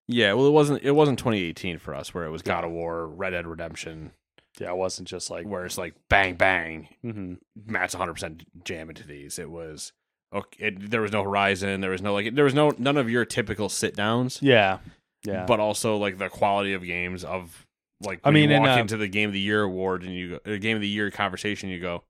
[0.07, 0.33] Yeah.
[0.33, 0.81] Well, it wasn't.
[0.83, 4.11] It wasn't 2018 for us where it was God of War, Red Dead Redemption,
[4.59, 7.37] Yeah, it wasn't just like where it's like bang bang, Mhm.
[7.65, 9.39] Matt's 100 percent jam into these.
[9.39, 9.93] It was
[10.33, 10.67] okay.
[10.67, 11.81] It, there was no Horizon.
[11.81, 12.35] There was no like.
[12.35, 14.39] There was no none of your typical sit downs.
[14.41, 14.79] Yeah.
[15.25, 15.45] Yeah.
[15.45, 17.65] but also like the quality of games of
[18.01, 18.19] like.
[18.23, 20.39] I you mean, in, walk uh, into the game of the year award and you
[20.45, 22.03] go, uh, game of the year conversation, you go,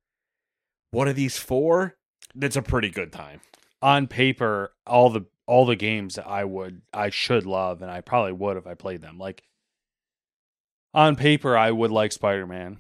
[0.92, 1.96] "What are these for?"
[2.36, 3.42] That's a pretty good time.
[3.82, 8.02] on paper, all the all the games that I would I should love, and I
[8.02, 9.18] probably would if I played them.
[9.20, 9.44] Like
[10.94, 12.80] on paper, I would like Spider Man,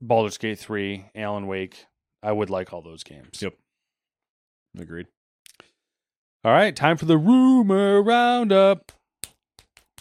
[0.00, 1.86] Baldur's Gate three, Alan Wake.
[2.22, 3.42] I would like all those games.
[3.42, 3.54] Yep.
[4.78, 5.06] Agreed.
[6.44, 8.92] All right, time for the rumor roundup.
[9.24, 9.28] A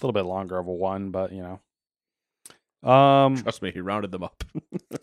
[0.02, 2.90] little bit longer of a one, but you know.
[2.90, 4.44] Um, Trust me, he rounded them up.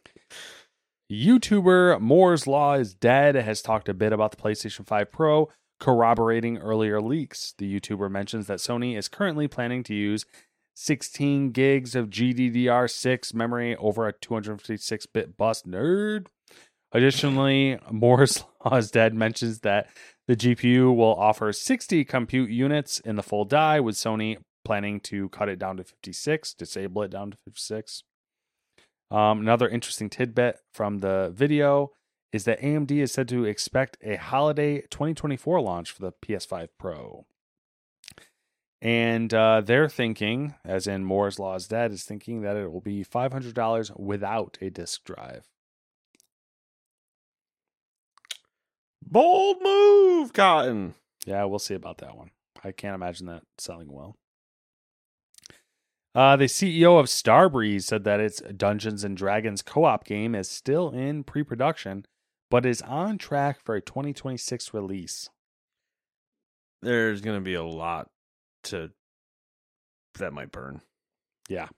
[1.10, 5.48] YouTuber Moore's Law is Dead has talked a bit about the PlayStation 5 Pro,
[5.80, 7.54] corroborating earlier leaks.
[7.58, 10.24] The YouTuber mentions that Sony is currently planning to use
[10.80, 15.62] 16 gigs of GDDR6 memory over a 256 bit bus.
[15.62, 16.28] Nerd.
[16.92, 19.90] Additionally, Moore's Law is Dead mentions that
[20.26, 25.28] the GPU will offer 60 compute units in the full die, with Sony planning to
[25.28, 28.02] cut it down to 56, disable it down to 56.
[29.10, 31.90] Um, another interesting tidbit from the video
[32.32, 37.26] is that AMD is said to expect a holiday 2024 launch for the PS5 Pro.
[38.82, 42.80] And uh, they're thinking, as in Moore's Law is Dead, is thinking that it will
[42.80, 45.48] be $500 without a disk drive.
[49.02, 50.94] Bold move, Cotton.
[51.26, 52.30] Yeah, we'll see about that one.
[52.64, 54.16] I can't imagine that selling well.
[56.14, 60.90] Uh, the CEO of Starbreeze said that its Dungeons and Dragons co-op game is still
[60.90, 62.04] in pre-production,
[62.50, 65.28] but is on track for a 2026 release.
[66.82, 68.10] There's gonna be a lot
[68.64, 68.90] to
[70.18, 70.82] that might burn.
[71.48, 71.68] Yeah.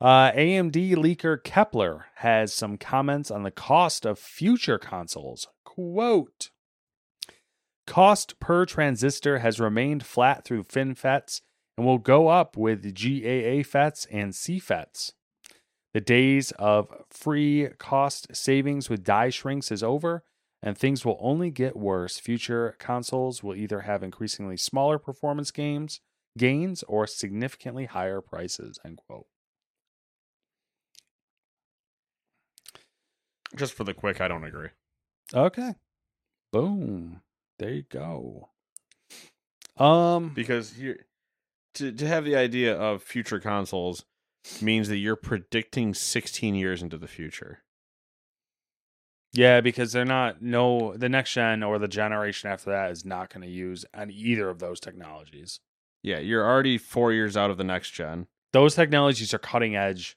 [0.00, 5.48] Uh, AMD leaker Kepler has some comments on the cost of future consoles.
[5.64, 6.50] Quote
[7.86, 11.42] Cost per transistor has remained flat through FinFETs
[11.76, 15.12] and will go up with GAA FETs and CFETs.
[15.92, 20.22] The days of free cost savings with die shrinks is over,
[20.62, 22.18] and things will only get worse.
[22.18, 26.00] Future consoles will either have increasingly smaller performance games
[26.38, 28.78] gains or significantly higher prices.
[28.84, 29.26] End quote.
[33.56, 34.68] Just for the quick, I don't agree.
[35.34, 35.74] Okay.
[36.52, 37.20] Boom.
[37.58, 38.50] There you go.
[39.76, 41.06] Um Because here
[41.74, 44.04] to to have the idea of future consoles
[44.60, 47.62] means that you're predicting 16 years into the future.
[49.32, 53.30] Yeah, because they're not no the next gen or the generation after that is not
[53.32, 55.60] going to use any either of those technologies.
[56.02, 58.26] Yeah, you're already 4 years out of the next gen.
[58.52, 60.16] Those technologies are cutting edge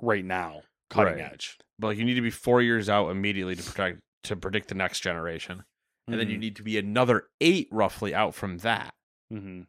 [0.00, 0.62] right now.
[0.90, 1.32] Cutting Right.
[1.32, 1.58] edge.
[1.78, 4.74] But like you need to be 4 years out immediately to predict to predict the
[4.76, 5.64] next generation.
[6.06, 6.40] And then you Mhm.
[6.40, 8.94] need to be another 8 roughly out from that.
[9.32, 9.66] Mhm.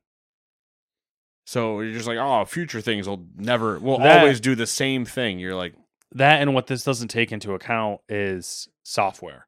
[1.45, 5.05] So you're just like, "Oh, future things will never will That- always do the same
[5.05, 5.73] thing." You're like,
[6.13, 9.47] That and what this doesn't take into account is software,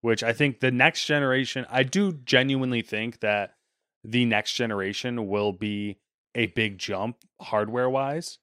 [0.00, 3.54] which I think the next generation, I do genuinely think that
[4.04, 5.98] the next generation will be
[6.34, 8.38] a big jump hardware wise.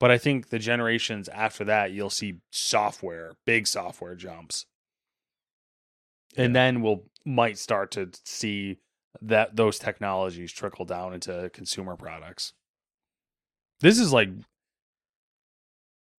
[0.00, 4.66] But I think the generations after that, you'll see software, big software jumps.
[6.36, 8.78] And then we'll might start to see
[9.20, 12.52] that those technologies trickle down into consumer products.
[13.80, 14.30] This is like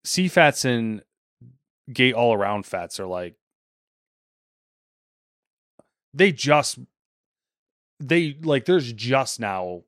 [0.06, 1.02] CFETs and
[1.92, 3.36] gate all around FETs are like
[6.14, 6.80] they just
[8.00, 9.84] they like there's just now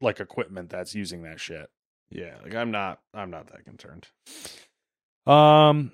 [0.00, 1.70] like equipment that's using that shit.
[2.10, 4.08] yeah, like I'm not I'm not that concerned.
[5.26, 5.92] Um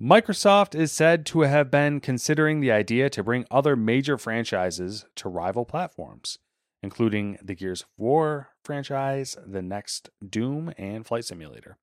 [0.00, 5.28] Microsoft is said to have been considering the idea to bring other major franchises to
[5.28, 6.38] rival platforms,
[6.82, 11.76] including the Gears of War franchise, the next Doom, and Flight Simulator.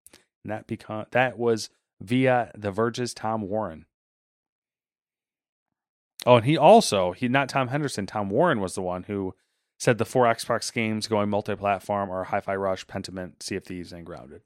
[0.47, 3.85] And that become that was via The Verge's Tom Warren.
[6.25, 8.05] Oh, and he also he not Tom Henderson.
[8.05, 9.35] Tom Warren was the one who
[9.77, 14.05] said the four Xbox games going multi-platform are Hi-Fi Rush, Pentiment, Sea of Thieves, and
[14.05, 14.41] Grounded.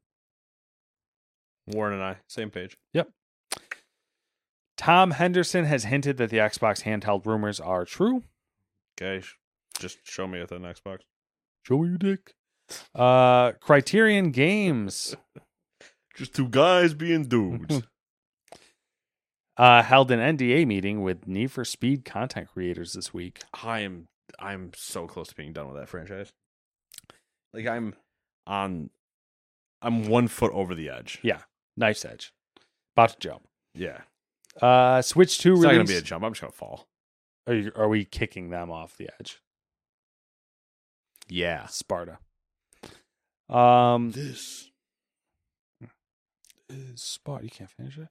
[1.67, 2.75] Warren and I, same page.
[2.93, 3.09] Yep.
[4.75, 8.23] Tom Henderson has hinted that the Xbox handheld rumors are true.
[8.99, 9.23] Okay,
[9.79, 11.01] just show me with an Xbox.
[11.63, 12.33] Show me your dick.
[12.95, 15.15] Uh, Criterion Games
[16.15, 17.81] Just two guys being dudes.
[19.57, 23.39] uh, held an NDA meeting with Need for Speed content creators this week.
[23.63, 24.07] I am
[24.39, 26.31] I'm so close to being done with that franchise.
[27.53, 27.95] Like I'm
[28.47, 28.89] on
[29.81, 31.19] I'm one foot over the edge.
[31.21, 31.41] Yeah,
[31.75, 32.33] nice edge.
[32.95, 33.47] About to jump.
[33.73, 34.01] Yeah.
[34.61, 36.23] Uh, Switch Two It's not gonna be a jump.
[36.23, 36.87] I'm just gonna fall.
[37.47, 39.41] Are, you, are we kicking them off the edge?
[41.27, 41.67] Yeah.
[41.67, 42.19] Sparta.
[43.49, 44.70] Um, This
[46.95, 47.45] Sparta.
[47.45, 48.07] You can't finish it.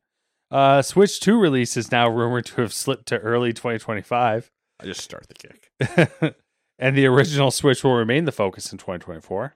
[0.50, 4.50] Uh, Switch Two release is now rumored to have slipped to early 2025,
[4.80, 6.34] I just start the kick.
[6.78, 9.54] and the original Switch will remain the focus in 2024.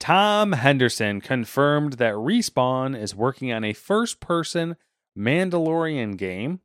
[0.00, 4.76] Tom Henderson confirmed that Respawn is working on a first-person
[5.16, 6.60] Mandalorian game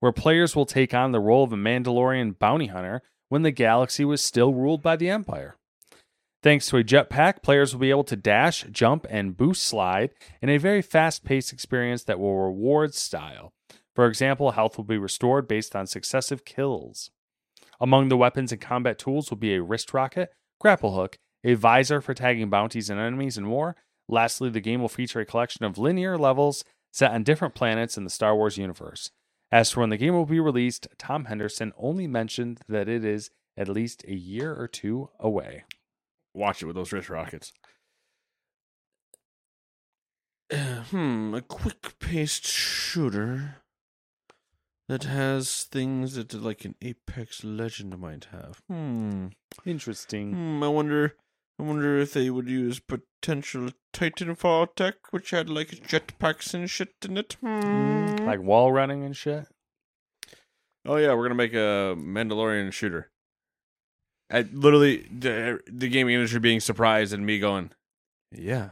[0.00, 4.04] where players will take on the role of a Mandalorian bounty hunter when the galaxy
[4.04, 5.56] was still ruled by the Empire.
[6.44, 10.10] Thanks to a jetpack, players will be able to dash, jump, and boost slide
[10.42, 13.54] in a very fast paced experience that will reward style.
[13.94, 17.10] For example, health will be restored based on successive kills.
[17.80, 22.02] Among the weapons and combat tools will be a wrist rocket, grapple hook, a visor
[22.02, 23.74] for tagging bounties and enemies, and more.
[24.06, 28.04] Lastly, the game will feature a collection of linear levels set on different planets in
[28.04, 29.10] the Star Wars universe.
[29.50, 33.30] As for when the game will be released, Tom Henderson only mentioned that it is
[33.56, 35.64] at least a year or two away.
[36.34, 37.52] Watch it with those wrist rockets.
[40.52, 43.62] Uh, hmm, a quick paced shooter
[44.88, 48.60] that has things that like an Apex Legend might have.
[48.68, 49.28] Hmm.
[49.64, 50.32] Interesting.
[50.32, 51.14] Hmm, I wonder
[51.58, 56.92] I wonder if they would use potential Titanfall tech which had like jetpacks and shit
[57.04, 57.36] in it.
[57.40, 58.16] Hmm.
[58.26, 59.46] Like wall running and shit.
[60.84, 63.10] Oh yeah, we're gonna make a Mandalorian shooter.
[64.30, 67.70] I literally the, the gaming industry being surprised and me going,
[68.32, 68.70] yeah,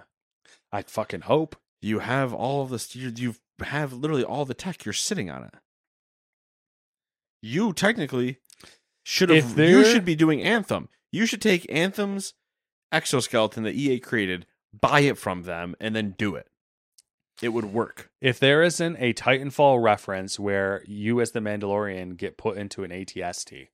[0.72, 1.56] I fucking hope.
[1.80, 2.94] you have all of this.
[2.96, 4.84] You you have literally all the tech.
[4.84, 5.54] You're sitting on it.
[7.42, 8.38] You technically
[9.04, 9.58] should have.
[9.58, 10.88] You should be doing Anthem.
[11.10, 12.34] You should take Anthem's
[12.90, 14.46] exoskeleton that EA created,
[14.78, 16.48] buy it from them, and then do it.
[17.42, 18.10] It would work.
[18.20, 22.90] If there isn't a Titanfall reference where you as the Mandalorian get put into an
[22.90, 23.68] ATST,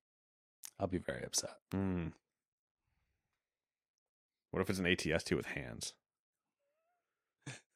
[0.81, 1.57] I'll be very upset.
[1.72, 2.09] Hmm.
[4.51, 5.93] What if it's an ATST with hands?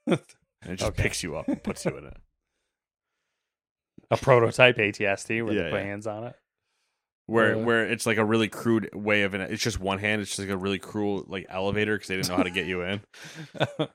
[0.06, 0.18] And
[0.64, 1.02] it just Okay.
[1.02, 2.16] picks you up and puts you in it.
[4.10, 5.82] A prototype ATST where Yeah, they put yeah.
[5.82, 6.36] hands on it.
[7.26, 10.20] Where where it's like a really crude way of an It's just one hand.
[10.20, 12.66] It's just like a really cruel like elevator because they didn't know how to get
[12.66, 13.00] you in.
[13.60, 13.88] I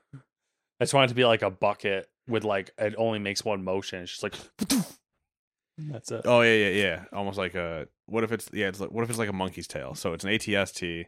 [0.80, 4.02] just want it to be like a bucket with like it only makes one motion.
[4.02, 4.34] It's just like
[5.78, 6.22] that's it.
[6.24, 7.04] Oh yeah yeah yeah.
[7.12, 7.88] Almost like a.
[8.06, 8.68] What if it's yeah?
[8.68, 9.94] It's like, what if it's like a monkey's tail?
[9.94, 11.06] So it's an ATST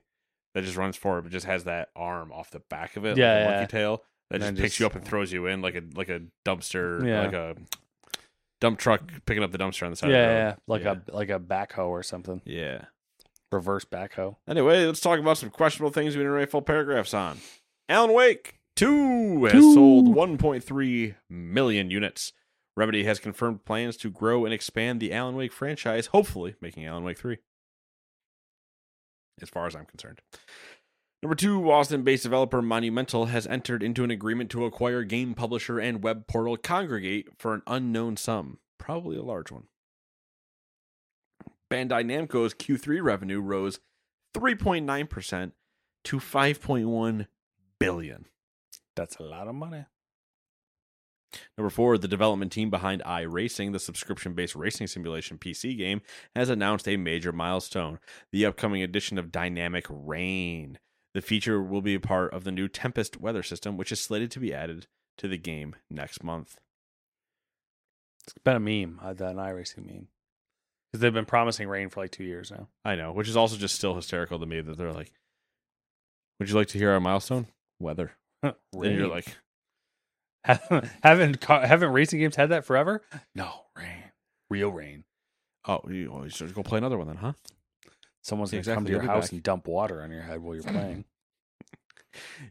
[0.54, 3.32] that just runs forward, but just has that arm off the back of it, Yeah,
[3.32, 3.56] like a yeah.
[3.58, 6.08] monkey tail that And just picks you up and throws you in like a like
[6.08, 7.22] a dumpster, Yeah.
[7.22, 7.56] like a
[8.60, 10.10] dump truck picking up the dumpster on the side.
[10.10, 10.38] yeah, of the road.
[10.40, 10.94] yeah, like yeah.
[11.12, 12.42] a like a backhoe or something.
[12.44, 12.84] yeah.
[13.52, 14.36] Reverse backhoe.
[14.48, 17.38] Anyway, let's talk about some questionable things we didn't write full paragraphs on.
[17.88, 22.32] Alan Wake 2 has sold 1.3 million units.
[22.80, 27.04] Remedy has confirmed plans to grow and expand the Alan Wake franchise, hopefully making Alan
[27.04, 27.36] Wake 3.
[29.42, 30.22] As far as I'm concerned.
[31.22, 35.78] Number two, Austin based developer Monumental has entered into an agreement to acquire game publisher
[35.78, 39.64] and web portal Kongregate for an unknown sum, probably a large one.
[41.70, 43.78] Bandai Namco's Q3 revenue rose
[44.34, 45.52] 3.9%
[46.04, 47.26] to 5.1
[47.78, 48.24] billion.
[48.96, 49.84] That's a lot of money.
[51.56, 56.02] Number four, the development team behind iRacing, the subscription based racing simulation PC game,
[56.34, 57.98] has announced a major milestone
[58.32, 60.78] the upcoming addition of Dynamic Rain.
[61.14, 64.30] The feature will be a part of the new Tempest weather system, which is slated
[64.32, 64.86] to be added
[65.18, 66.58] to the game next month.
[68.24, 70.08] It's been a meme, uh, the iRacing meme.
[70.90, 72.68] Because they've been promising rain for like two years now.
[72.84, 75.12] I know, which is also just still hysterical to me that they're like,
[76.38, 77.46] Would you like to hear our milestone?
[77.78, 78.12] Weather.
[78.42, 78.56] And
[78.96, 79.36] you're like,
[81.02, 83.02] haven't haven't racing games had that forever?
[83.34, 84.12] No, rain,
[84.48, 85.04] real rain.
[85.66, 87.32] Oh, you, oh, you should go play another one then, huh?
[88.22, 90.64] Someone's gonna come to your You'll house and dump water on your head while you're
[90.64, 91.04] playing.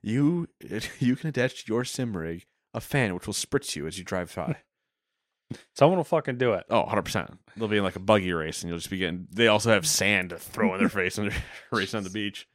[0.02, 0.48] You
[1.00, 4.06] you can attach to your sim rig a fan which will spritz you as you
[4.06, 4.56] drive by.
[5.76, 6.66] Someone will fucking do it.
[6.70, 7.38] Oh, 100%.
[7.58, 9.28] They'll be in like a buggy race and you'll just be getting.
[9.32, 12.48] They also have sand to throw in their face and they're racing on the beach.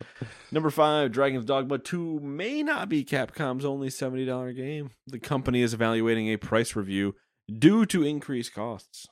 [0.53, 4.91] Number five, Dragon's Dogma 2 may not be Capcom's only $70 game.
[5.07, 7.15] The company is evaluating a price review
[7.59, 9.07] due to increased costs.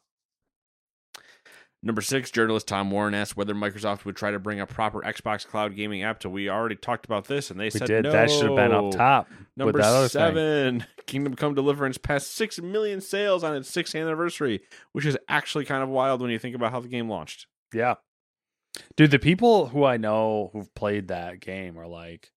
[1.85, 5.45] Number six, journalist Tom Warren asked whether Microsoft would try to bring a proper Xbox
[5.45, 6.30] cloud gaming app to.
[6.30, 8.05] We already talked about this, and they We said did.
[8.05, 8.12] no.
[8.12, 9.28] That should have been up top.
[9.57, 10.09] Number thing.
[10.09, 14.61] seven, Kingdom Come Deliverance passed six million sales on its sixth anniversary,
[14.93, 17.47] which is actually kind of wild when you think about how the game launched.
[17.74, 17.95] Yeah.
[18.97, 22.30] Dude, the people who I know who've played that game are like,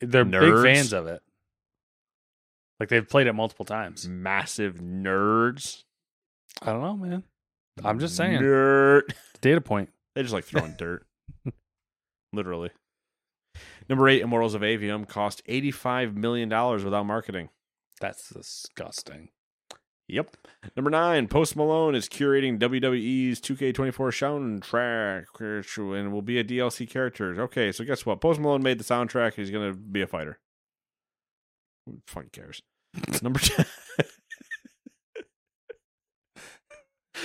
[0.00, 0.62] they're big Nerds.
[0.64, 1.22] fans of it.
[2.80, 4.08] Like they've played it multiple times.
[4.08, 5.84] Massive nerds.
[6.62, 7.22] I don't know, man.
[7.84, 8.40] I'm just saying.
[8.40, 9.12] Dirt.
[9.40, 9.90] Data point.
[10.14, 11.06] They just like throwing dirt.
[12.32, 12.70] Literally.
[13.88, 17.48] Number eight, Immortals of Aveum cost $85 million without marketing.
[18.00, 19.30] That's disgusting.
[20.08, 20.36] Yep.
[20.74, 27.40] Number nine, Post Malone is curating WWE's 2K24 soundtrack and will be a DLC character.
[27.42, 28.20] Okay, so guess what?
[28.20, 29.34] Post Malone made the soundtrack.
[29.34, 30.38] He's going to be a fighter.
[31.86, 32.62] Who fucking cares?
[33.22, 33.66] Number 10.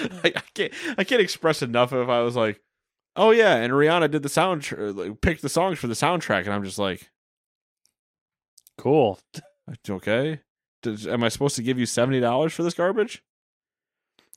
[0.24, 2.62] I, I can't I can't express enough if I was like,
[3.16, 6.54] oh yeah, and Rihanna did the sound like, picked the songs for the soundtrack, and
[6.54, 7.12] I'm just like,
[8.78, 9.20] Cool.
[9.89, 10.41] okay,
[10.82, 13.24] Does, am I supposed to give you seventy dollars for this garbage?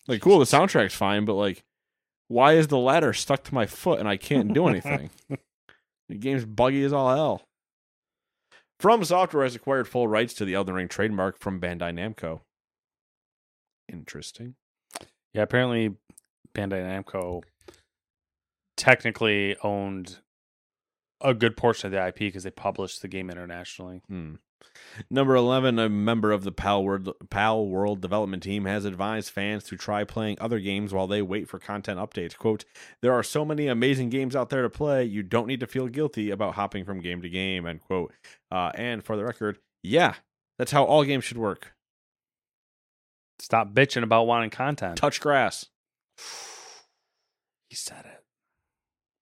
[0.08, 1.64] Like, cool, the soundtrack's fine, but like,
[2.28, 5.10] why is the ladder stuck to my foot and I can't do anything?
[6.08, 7.42] the game's buggy as all hell.
[8.78, 12.40] From Software has acquired full rights to the Elden Ring trademark from Bandai Namco.
[13.90, 14.54] Interesting.
[15.36, 15.90] Yeah, apparently
[16.54, 17.42] Bandai Namco
[18.78, 20.20] technically owned
[21.20, 24.00] a good portion of the IP because they published the game internationally.
[24.08, 24.36] Hmm.
[25.10, 29.76] Number 11, a member of the Palworld, PAL World development team has advised fans to
[29.76, 32.34] try playing other games while they wait for content updates.
[32.34, 32.64] Quote,
[33.02, 35.88] There are so many amazing games out there to play, you don't need to feel
[35.88, 38.14] guilty about hopping from game to game, end quote.
[38.50, 40.14] Uh, and for the record, yeah,
[40.58, 41.75] that's how all games should work.
[43.38, 44.96] Stop bitching about wanting content.
[44.96, 45.66] Touch grass.
[47.68, 48.22] He said it.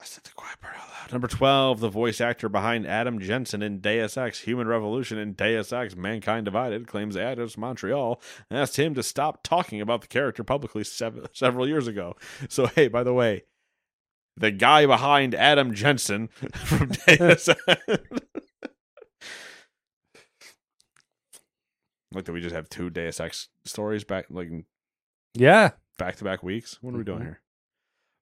[0.00, 1.12] I said the quiet part out loud.
[1.12, 5.72] Number 12, the voice actor behind Adam Jensen in Deus Ex Human Revolution and Deus
[5.72, 10.84] Ex Mankind Divided claims Eidos Montreal asked him to stop talking about the character publicly
[10.84, 12.16] sev- several years ago.
[12.48, 13.44] So, hey, by the way,
[14.36, 17.92] the guy behind Adam Jensen from Deus Ex.
[22.14, 24.50] Like that we just have two Deus Ex stories back like
[25.34, 25.72] Yeah.
[25.98, 26.78] back to back weeks.
[26.82, 27.24] What are we doing Mhm.
[27.24, 27.40] here?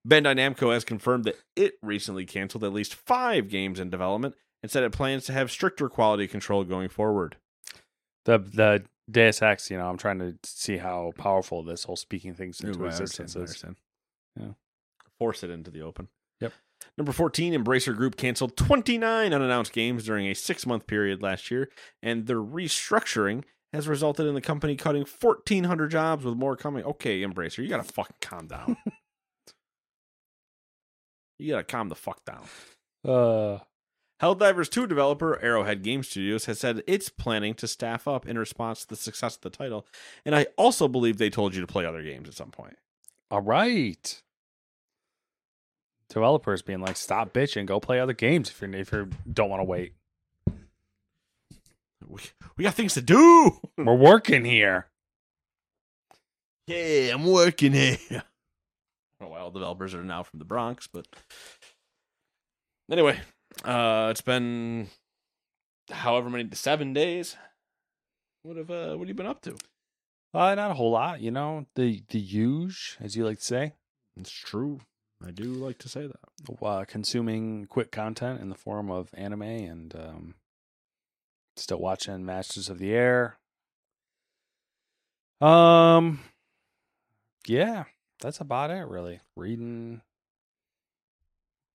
[0.09, 4.71] Bandai Namco has confirmed that it recently canceled at least five games in development and
[4.71, 7.37] said it plans to have stricter quality control going forward.
[8.25, 12.35] The the Deus Ex, you know, I'm trying to see how powerful this whole speaking
[12.35, 13.65] things into Ooh, existence is.
[14.39, 14.53] Yeah.
[15.19, 16.09] Force it into the open.
[16.41, 16.53] Yep.
[16.97, 21.71] Number 14, Embracer Group canceled 29 unannounced games during a six month period last year,
[22.03, 26.85] and the restructuring has resulted in the company cutting 1,400 jobs with more coming.
[26.85, 28.77] Okay, Embracer, you gotta fucking calm down.
[31.39, 32.45] you gotta calm the fuck down.
[33.05, 33.59] Uh,
[34.21, 38.83] Helldivers 2 developer Arrowhead Game Studios has said it's planning to staff up in response
[38.83, 39.87] to the success of the title,
[40.25, 42.77] and I also believe they told you to play other games at some point.
[43.31, 44.23] all right.
[46.09, 49.61] Developers being like, stop bitching, go play other games if you if you don't want
[49.61, 49.95] to wait.
[52.07, 52.21] We,
[52.57, 53.59] we got things to do.
[53.79, 54.87] We're working here.
[56.67, 57.99] Yeah, I'm working here.
[58.11, 58.23] I don't
[59.21, 61.07] know why all developers are now from the Bronx, but
[62.91, 63.21] anyway,
[63.65, 64.89] uh, it's been
[65.91, 67.37] however many seven days.
[68.43, 69.57] What have uh, what have you been up to?
[70.35, 71.67] Uh, not a whole lot, you know.
[71.75, 73.73] The the huge, as you like to say,
[74.17, 74.81] It's true.
[75.25, 76.65] I do like to say that.
[76.65, 80.35] uh, consuming quick content in the form of anime and um,
[81.57, 83.39] still watching Masters of the Air.
[85.41, 86.21] Um,
[87.47, 87.85] yeah,
[88.21, 88.87] that's about it.
[88.87, 90.03] Really, reading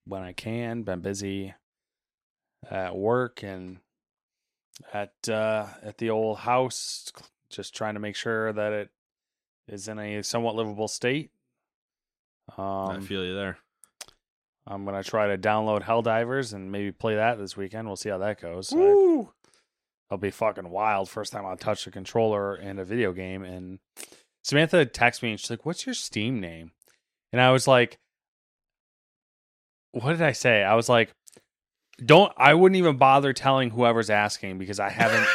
[0.05, 0.83] when I can.
[0.83, 1.53] Been busy
[2.69, 3.79] at work and
[4.93, 7.11] at uh, at the old house,
[7.49, 8.89] just trying to make sure that it
[9.67, 11.31] is in a somewhat livable state.
[12.57, 13.57] Um, I feel you there.
[14.65, 17.87] I'm gonna try to download Helldivers and maybe play that this weekend.
[17.87, 18.71] We'll see how that goes.
[18.71, 19.31] Woo!
[20.09, 21.09] It'll be fucking wild.
[21.09, 23.43] First time I'll touch a controller in a video game.
[23.43, 23.79] And
[24.43, 26.71] Samantha texted me and she's like, "What's your Steam name?"
[27.33, 27.97] And I was like,
[29.91, 31.11] "What did I say?" I was like,
[32.03, 35.27] "Don't." I wouldn't even bother telling whoever's asking because I haven't.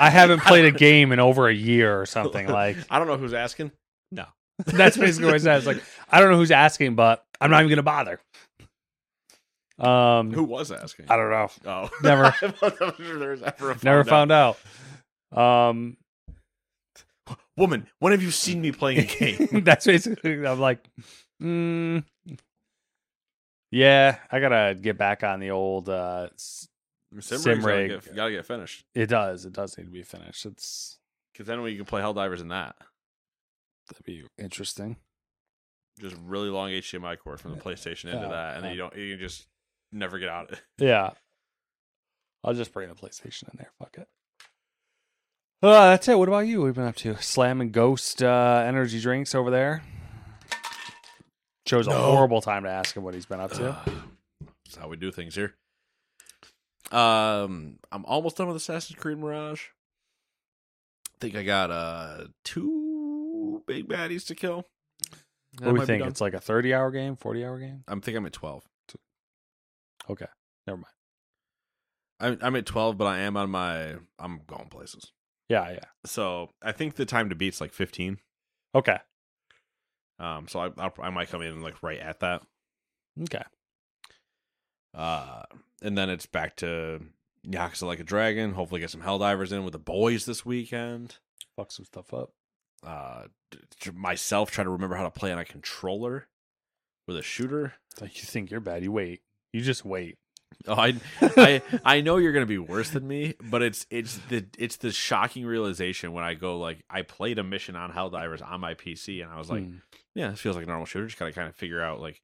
[0.00, 2.48] I haven't played a game in over a year or something.
[2.48, 3.70] Like I don't know who's asking.
[4.10, 4.26] No.
[4.66, 5.58] that's basically what I said.
[5.58, 8.20] It's like I don't know who's asking, but I'm not even gonna bother.
[9.78, 11.06] Um, Who was asking?
[11.08, 11.48] I don't know.
[11.66, 12.26] Oh, Never-
[12.62, 14.56] I sure ever a Never found out.
[14.56, 15.66] found out.
[15.68, 15.96] Um,
[17.56, 19.62] Woman, when have you seen me playing a game?
[19.64, 20.44] that's basically.
[20.46, 20.84] I'm like,
[21.42, 22.04] mm,
[23.70, 25.88] yeah, I gotta get back on the old.
[25.88, 29.44] uh Sim, Sim rig's gotta get, gotta get finished It does.
[29.44, 30.46] It does need to be finished.
[30.46, 30.98] It's
[31.32, 32.74] because then we can play Helldivers in that.
[33.88, 34.96] that'd be interesting.
[36.00, 38.72] Just really long HDMI cord from the PlayStation into Yeah, that, and then yeah.
[38.72, 39.46] you don't you can just
[39.94, 40.62] never get out of it.
[40.84, 41.10] Yeah.
[42.42, 43.70] I'll just bring the PlayStation in there.
[43.78, 44.08] Fuck it.
[45.62, 46.18] Uh, that's it.
[46.18, 46.60] What about you?
[46.60, 47.16] We've been up to?
[47.22, 49.82] Slam and Ghost uh, energy drinks over there.
[51.64, 53.78] Chose a horrible time to ask him what he's been up to.
[54.66, 55.54] That's how we do things here.
[56.92, 59.62] Um, I'm almost done with Assassin's Creed Mirage.
[61.08, 64.66] I think I got uh two big baddies to kill.
[65.60, 66.04] what do we think?
[66.04, 67.84] It's like a 30 hour game, 40 hour game?
[67.88, 68.64] I'm think I'm at twelve.
[70.10, 70.26] Okay.
[70.66, 70.94] Never mind.
[72.20, 73.96] I'm I'm at twelve, but I am on my.
[74.18, 75.12] I'm going places.
[75.48, 75.84] Yeah, yeah.
[76.06, 78.18] So I think the time to beat's like fifteen.
[78.74, 78.98] Okay.
[80.18, 82.42] Um, so I I'll, I might come in like right at that.
[83.22, 83.42] Okay.
[84.94, 85.42] Uh,
[85.82, 87.00] and then it's back to
[87.46, 88.52] Yakuza like a dragon.
[88.52, 91.18] Hopefully, get some Helldivers in with the boys this weekend.
[91.56, 92.30] Fuck some stuff up.
[92.86, 93.24] Uh,
[93.94, 96.28] myself trying to remember how to play on a controller
[97.06, 97.74] with a shooter.
[97.92, 98.82] It's like you think you're bad.
[98.82, 99.22] You wait.
[99.54, 100.18] You just wait.
[100.66, 104.44] Oh, I, I, I know you're gonna be worse than me, but it's it's the
[104.58, 108.60] it's the shocking realization when I go like I played a mission on Helldivers on
[108.60, 109.76] my PC and I was like, Hmm.
[110.14, 111.06] yeah, this feels like a normal shooter.
[111.06, 112.20] Just gotta kind of figure out like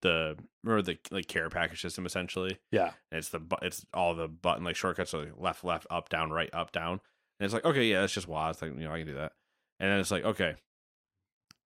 [0.00, 2.58] the remember the like care package system essentially.
[2.72, 2.92] Yeah.
[3.12, 6.30] And it's the it's all the button like shortcuts, so like left, left, up, down,
[6.30, 7.00] right, up, down.
[7.38, 8.62] And it's like okay, yeah, that's just WAS.
[8.62, 9.32] Like you know, I can do that.
[9.78, 10.54] And then it's like okay,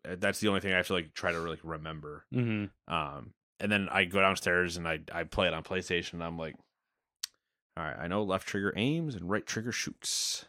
[0.08, 2.24] uh, that's the only thing I have to like try to like remember.
[2.34, 2.92] Mm-hmm.
[2.92, 3.32] Um,
[3.64, 6.12] and then I go downstairs and I I play it on PlayStation.
[6.14, 6.54] And I'm like,
[7.78, 10.44] all right, I know left trigger aims and right trigger shoots.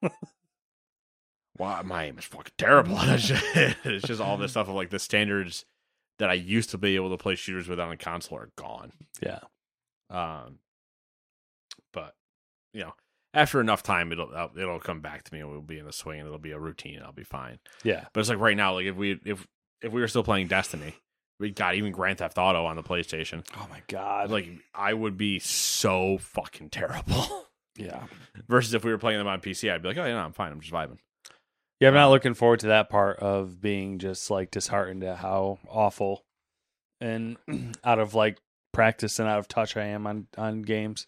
[1.58, 2.96] wow, my aim is fucking terrible.
[3.00, 5.66] it's, just, it's just all this stuff of like the standards
[6.18, 8.92] that I used to be able to play shooters with on a console are gone.
[9.20, 9.40] Yeah.
[10.08, 10.60] Um,
[11.92, 12.14] but
[12.72, 12.94] you know,
[13.34, 15.40] after enough time, it'll uh, it'll come back to me.
[15.40, 17.02] and We'll be in the swing, and it'll be a routine.
[17.04, 17.58] I'll be fine.
[17.84, 18.06] Yeah.
[18.14, 19.46] But it's like right now, like if we if
[19.82, 20.94] if we were still playing Destiny,
[21.38, 23.44] we got even Grand Theft Auto on the PlayStation.
[23.56, 24.30] Oh my god.
[24.30, 27.46] Like I would be so fucking terrible.
[27.76, 28.04] yeah.
[28.48, 30.32] Versus if we were playing them on PC, I'd be like, oh yeah, no, I'm
[30.32, 30.52] fine.
[30.52, 30.98] I'm just vibing.
[31.80, 35.18] Yeah, I'm not um, looking forward to that part of being just like disheartened at
[35.18, 36.24] how awful
[37.02, 37.36] and
[37.84, 38.38] out of like
[38.72, 41.06] practice and out of touch I am on on games.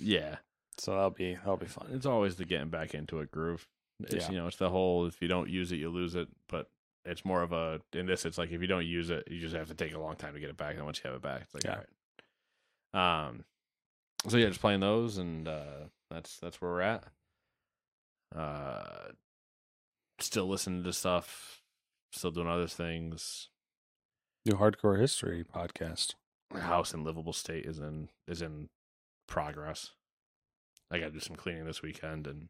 [0.00, 0.36] Yeah,
[0.78, 1.88] So that'll be that'll be fun.
[1.92, 3.66] it's always the getting back into a groove.
[4.00, 4.30] It's Yeah.
[4.30, 6.28] you know, it's the whole if you don't use it, you lose it.
[6.48, 6.68] But
[7.04, 9.54] it's more of a in this, it's like if you don't use it, you just
[9.54, 10.76] have to take a long time to get it back.
[10.76, 11.70] And once you have it back, it's like Yeah.
[11.70, 11.76] all
[12.94, 13.28] right.
[13.28, 13.44] Um.
[14.28, 17.04] So yeah, just playing those, and uh that's that's where we're at.
[18.34, 19.12] Uh,
[20.20, 21.62] still listening to stuff,
[22.12, 23.48] still doing other things.
[24.44, 26.14] New hardcore history podcast.
[26.54, 28.68] house in livable state is in is in
[29.26, 29.92] progress.
[30.90, 32.48] I got to do some cleaning this weekend and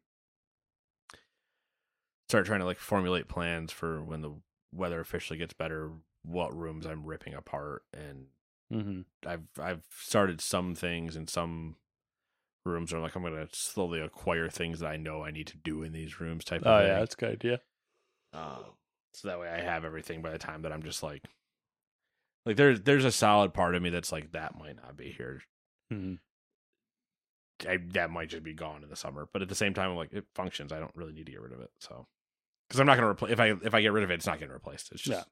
[2.29, 4.31] start trying to like formulate plans for when the
[4.73, 5.91] weather officially gets better.
[6.23, 8.27] What rooms I'm ripping apart, and
[8.73, 9.01] Mm-hmm.
[9.27, 11.75] I've I've started some things in some
[12.65, 12.91] rooms.
[12.91, 15.81] Where I'm like I'm gonna slowly acquire things that I know I need to do
[15.83, 16.45] in these rooms.
[16.45, 16.61] Type.
[16.65, 17.61] Oh yeah, that's a good idea.
[18.33, 18.65] Um,
[19.13, 21.23] so that way I have everything by the time that I'm just like,
[22.45, 25.41] like there's there's a solid part of me that's like that might not be here.
[25.91, 26.15] Mm-hmm.
[27.67, 29.27] I, that might just be gone in the summer.
[29.33, 30.71] But at the same time, I'm like it functions.
[30.71, 31.71] I don't really need to get rid of it.
[31.79, 32.05] So
[32.69, 34.39] because I'm not gonna replace if I if I get rid of it, it's not
[34.39, 34.91] getting replaced.
[34.91, 35.23] It's just Yeah.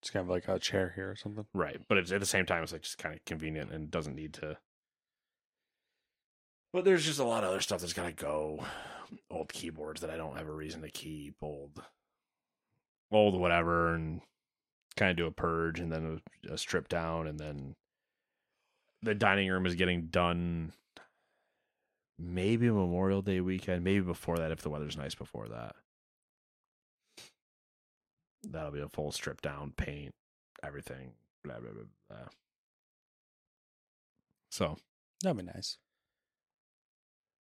[0.00, 1.46] It's kind of like a chair here or something.
[1.52, 1.80] right.
[1.88, 4.34] But it's at the same time, it's like just kind of convenient and doesn't need
[4.34, 4.58] to.
[6.72, 8.64] But there's just a lot of other stuff that's gotta go.
[9.30, 11.36] Old keyboards that I don't have a reason to keep.
[11.42, 11.82] Old,
[13.10, 14.20] old whatever, and
[14.96, 17.74] kind of do a purge and then a, a strip down, and then
[19.02, 20.72] the dining room is getting done.
[22.18, 25.76] Maybe Memorial Day weekend, maybe before that if the weather's nice before that.
[28.48, 30.14] That'll be a full strip down, paint,
[30.62, 31.12] everything,
[31.44, 31.82] blah blah blah.
[32.08, 32.28] blah.
[34.50, 34.76] So
[35.22, 35.78] That'd be nice.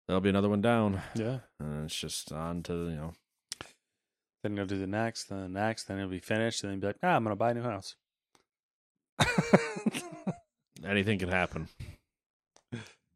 [0.06, 1.00] there'll be another one down.
[1.14, 1.38] Yeah.
[1.60, 3.12] And it's just on to you know
[4.42, 6.80] Then you'll do the next, then the next, then it'll be finished, and then you'll
[6.82, 7.94] be like, nah, I'm gonna buy a new house.
[10.84, 11.68] anything can happen.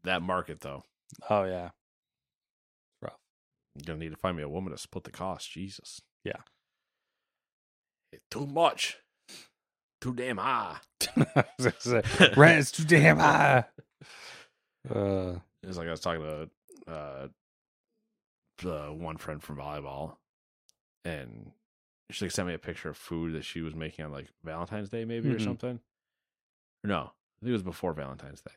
[0.05, 0.83] That market though,
[1.31, 1.71] oh yeah.
[3.01, 3.19] Rough.
[3.77, 5.51] you're gonna need to find me a woman to split the cost.
[5.51, 6.01] Jesus.
[6.25, 6.41] Yeah.
[8.13, 8.99] It's too much.
[10.01, 10.79] Too damn high.
[12.37, 13.65] Rent is too damn high.
[14.89, 17.29] Uh, It's like I was talking to uh,
[18.69, 20.17] uh, one friend from volleyball,
[21.05, 21.53] and
[22.11, 24.89] she like sent me a picture of food that she was making on like Valentine's
[24.91, 25.45] Day, maybe or Mhm.
[25.45, 25.81] something.
[26.85, 28.53] No, I think it was before Valentine's Day.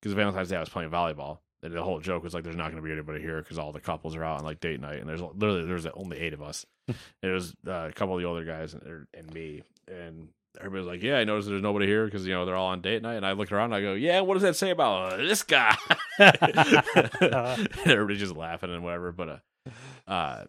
[0.00, 1.38] Because Valentine's Day I was playing volleyball,
[1.72, 3.80] the whole joke was like, "There's not going to be anybody here because all the
[3.80, 6.66] couples are out on like date night, and there's literally there's only eight of us.
[6.88, 10.28] it was uh, a couple of the older guys and, and me, and
[10.60, 13.02] everybody's like, "Yeah, I noticed there's nobody here because you know they're all on date
[13.02, 15.16] night." And I look around, and I go, "Yeah, what does that say about uh,
[15.16, 15.76] this guy?"
[16.18, 19.12] and everybody's just laughing and whatever.
[19.12, 20.44] But uh, uh,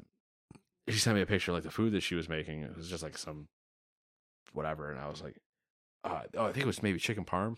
[0.89, 2.61] she sent me a picture of like the food that she was making.
[2.61, 3.47] It was just like some
[4.53, 5.37] whatever, and I was like,
[6.03, 7.55] uh, "Oh, I think it was maybe chicken parm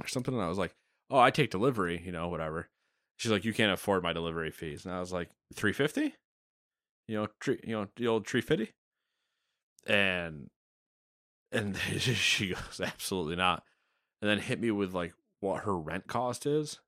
[0.00, 0.74] or something." And I was like,
[1.10, 2.68] "Oh, I take delivery, you know, whatever."
[3.18, 6.14] She's like, "You can't afford my delivery fees," and I was like, 350
[7.08, 8.72] You know, tree, you know, the old tree fifty."
[9.86, 10.48] And
[11.52, 13.62] and she goes, absolutely not.
[14.20, 16.80] And then hit me with like what her rent cost is.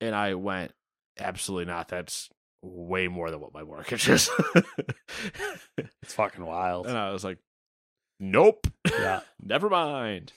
[0.00, 0.72] And I went,
[1.18, 1.88] absolutely not.
[1.88, 2.28] That's
[2.62, 4.28] way more than what my mortgage is.
[6.02, 6.86] It's fucking wild.
[6.86, 7.38] and I was like,
[8.20, 8.66] nope.
[8.86, 9.20] Yeah.
[9.42, 10.32] Never mind.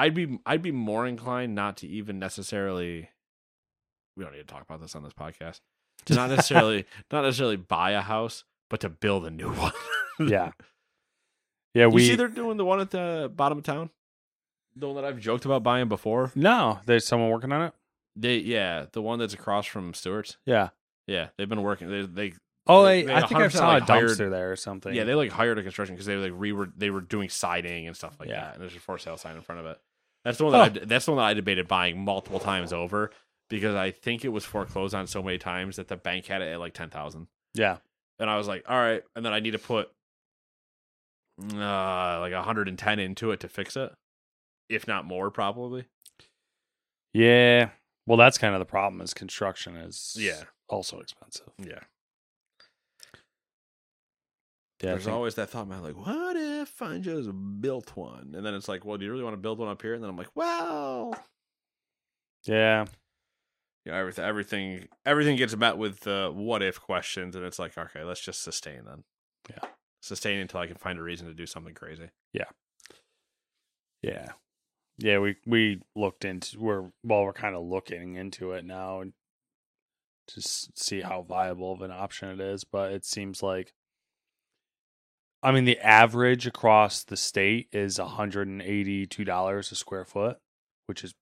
[0.00, 3.08] I'd be I'd be more inclined not to even necessarily
[4.16, 5.60] we don't need to talk about this on this podcast.
[6.06, 9.72] To not necessarily not necessarily buy a house, but to build a new one.
[10.18, 10.52] yeah.
[11.74, 13.90] Yeah, You we see they're doing the one at the bottom of town?
[14.74, 16.32] The one that I've joked about buying before?
[16.34, 17.74] No, there's someone working on it.
[18.16, 20.36] They yeah, the one that's across from Stewart's.
[20.46, 20.70] Yeah.
[21.06, 21.88] Yeah, they've been working.
[21.90, 22.32] They they
[22.66, 24.94] Oh, They- I, they I think I saw like a hired- dumpster there or something.
[24.94, 27.86] yeah they like hired a construction because they like re were they were doing siding
[27.86, 28.42] and stuff like Yeah.
[28.42, 29.78] that, and there's a for sale sign in front of it.
[30.24, 30.80] That's the one that Oh.
[30.82, 33.10] I, that's the one that I debated buying multiple times over
[33.48, 36.52] because I think it was foreclosed on so many times that the bank had it
[36.52, 37.78] at like ten thousand, yeah.
[38.18, 39.90] and I was like, all right, and then I need to put
[41.54, 43.92] uh like 110 into it to fix it,
[44.68, 45.86] if not more, probably.
[47.14, 47.70] Yeah.
[48.06, 50.42] Well, that's kind of the problem is construction is Yeah.
[50.68, 51.48] also expensive.
[51.58, 51.80] Yeah.
[54.82, 54.92] Yeah.
[54.92, 57.28] There's always that thought, man, like, what if I just
[57.60, 58.32] built one?
[58.34, 59.92] And then it's like, well, do you really want to build one up here?
[59.92, 61.14] And then I'm like, well,
[62.44, 62.86] yeah.
[63.84, 67.76] you know, everything, everything, everything gets met with uh, what if questions, and it's like,
[67.76, 69.04] okay, let's just sustain then.
[69.50, 69.68] Yeah.
[70.00, 72.10] sustain until I can find a reason to do something crazy.
[72.32, 72.44] Yeah.
[74.02, 74.28] Yeah,
[74.98, 75.18] yeah.
[75.18, 79.12] we we looked into we're well, we're kind of looking into it now and
[80.28, 83.74] to see how viable of an option it is, but it seems like
[85.42, 90.38] I mean the average across the state is $182 a square foot,
[90.86, 91.14] which is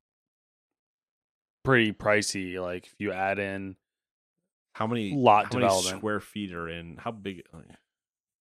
[1.64, 3.76] pretty pricey like if you add in
[4.74, 5.98] How many Lot how many development.
[5.98, 6.96] square feet are in?
[6.96, 7.42] How big?
[7.52, 7.66] like,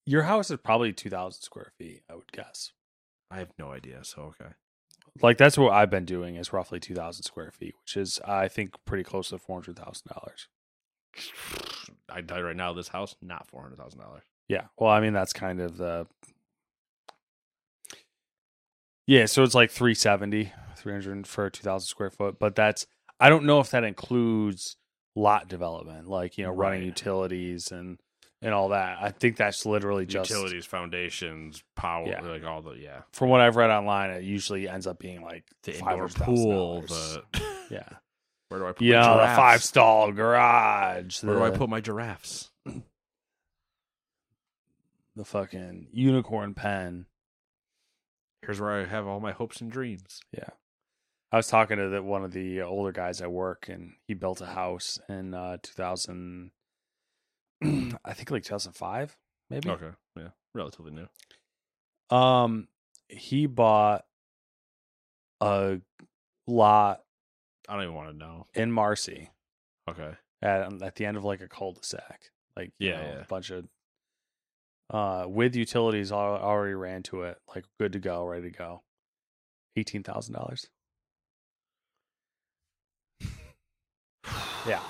[0.05, 2.71] your house is probably 2000 square feet, I would guess.
[3.30, 4.03] I have no idea.
[4.03, 4.53] So okay,
[5.21, 8.73] Like that's what I've been doing is roughly 2000 square feet, which is I think
[8.86, 10.47] pretty close to $400,000.
[12.09, 14.23] I tell you right now, this house not four hundred thousand dollars.
[14.47, 14.65] Yeah.
[14.77, 16.07] Well, I mean, that's kind of the.
[19.05, 19.25] Yeah.
[19.25, 22.37] So it's like 370, 300 for 2000 square foot.
[22.39, 22.85] But that's,
[23.19, 24.75] I don't know if that includes
[25.15, 26.85] lot development, like, you know, running Right.
[26.87, 27.97] utilities and,
[28.41, 28.97] and all that.
[29.01, 32.21] I think that's literally just, Utilities, foundations, power, Yeah.
[32.21, 35.43] like all the yeah, from what I've read online, it usually ends up being like
[35.63, 36.81] the indoor pool.
[36.81, 37.23] The
[37.71, 37.89] Yeah.
[38.49, 41.23] where do I put know, the five stall garage.
[41.23, 42.51] Where do I put my giraffes?
[45.18, 47.05] The fucking unicorn pen?
[48.41, 50.22] Here's where I have all my hopes and dreams.
[50.32, 50.49] Yeah.
[51.32, 54.39] I was talking to the, one of the older guys at work, and he built
[54.39, 56.51] a house in uh, 2000,
[57.63, 59.18] I think like 2005,
[59.49, 59.70] maybe.
[59.70, 62.15] Okay, yeah, relatively new.
[62.15, 62.70] Um,
[63.09, 64.05] he bought
[65.41, 65.80] a
[66.47, 67.01] lot
[67.68, 68.45] I don't even want to know.
[68.53, 69.30] in Marcy
[69.89, 70.11] Okay,
[70.41, 73.22] at at the end of like a cul-de-sac, like Yeah, know, yeah.
[73.22, 73.65] a bunch of
[74.89, 78.81] uh with utilities I already ran to it, like good to go, ready to go.
[79.75, 80.67] Eighteen thousand dollars.
[84.67, 84.81] Yeah.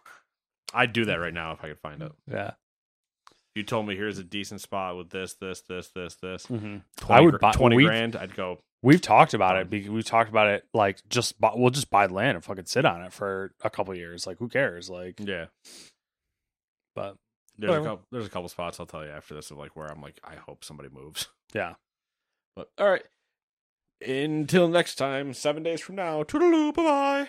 [0.74, 2.12] I'd do that right now if I could find it.
[2.30, 2.52] Yeah.
[3.54, 6.46] You told me here's a decent spot with this, this, this, this, this.
[6.46, 6.76] Mm-hmm.
[6.98, 8.14] 20, I would buy- twenty we- grand.
[8.16, 8.58] I'd go.
[8.80, 9.68] We've talked about it.
[9.70, 12.84] Because we've talked about it like just buy, we'll just buy land and fucking sit
[12.84, 14.24] on it for a couple years.
[14.24, 14.88] Like who cares?
[14.88, 15.46] Like, Yeah,
[16.94, 17.16] but
[17.58, 18.06] there's a couple.
[18.10, 20.36] There's a couple spots I'll tell you after this of like where I'm like I
[20.36, 21.28] hope somebody moves.
[21.54, 21.74] yeah.
[22.56, 23.04] But all right.
[24.06, 26.22] Until next time, seven days from now.
[26.22, 26.74] Toodaloo.
[26.74, 27.28] Bye bye.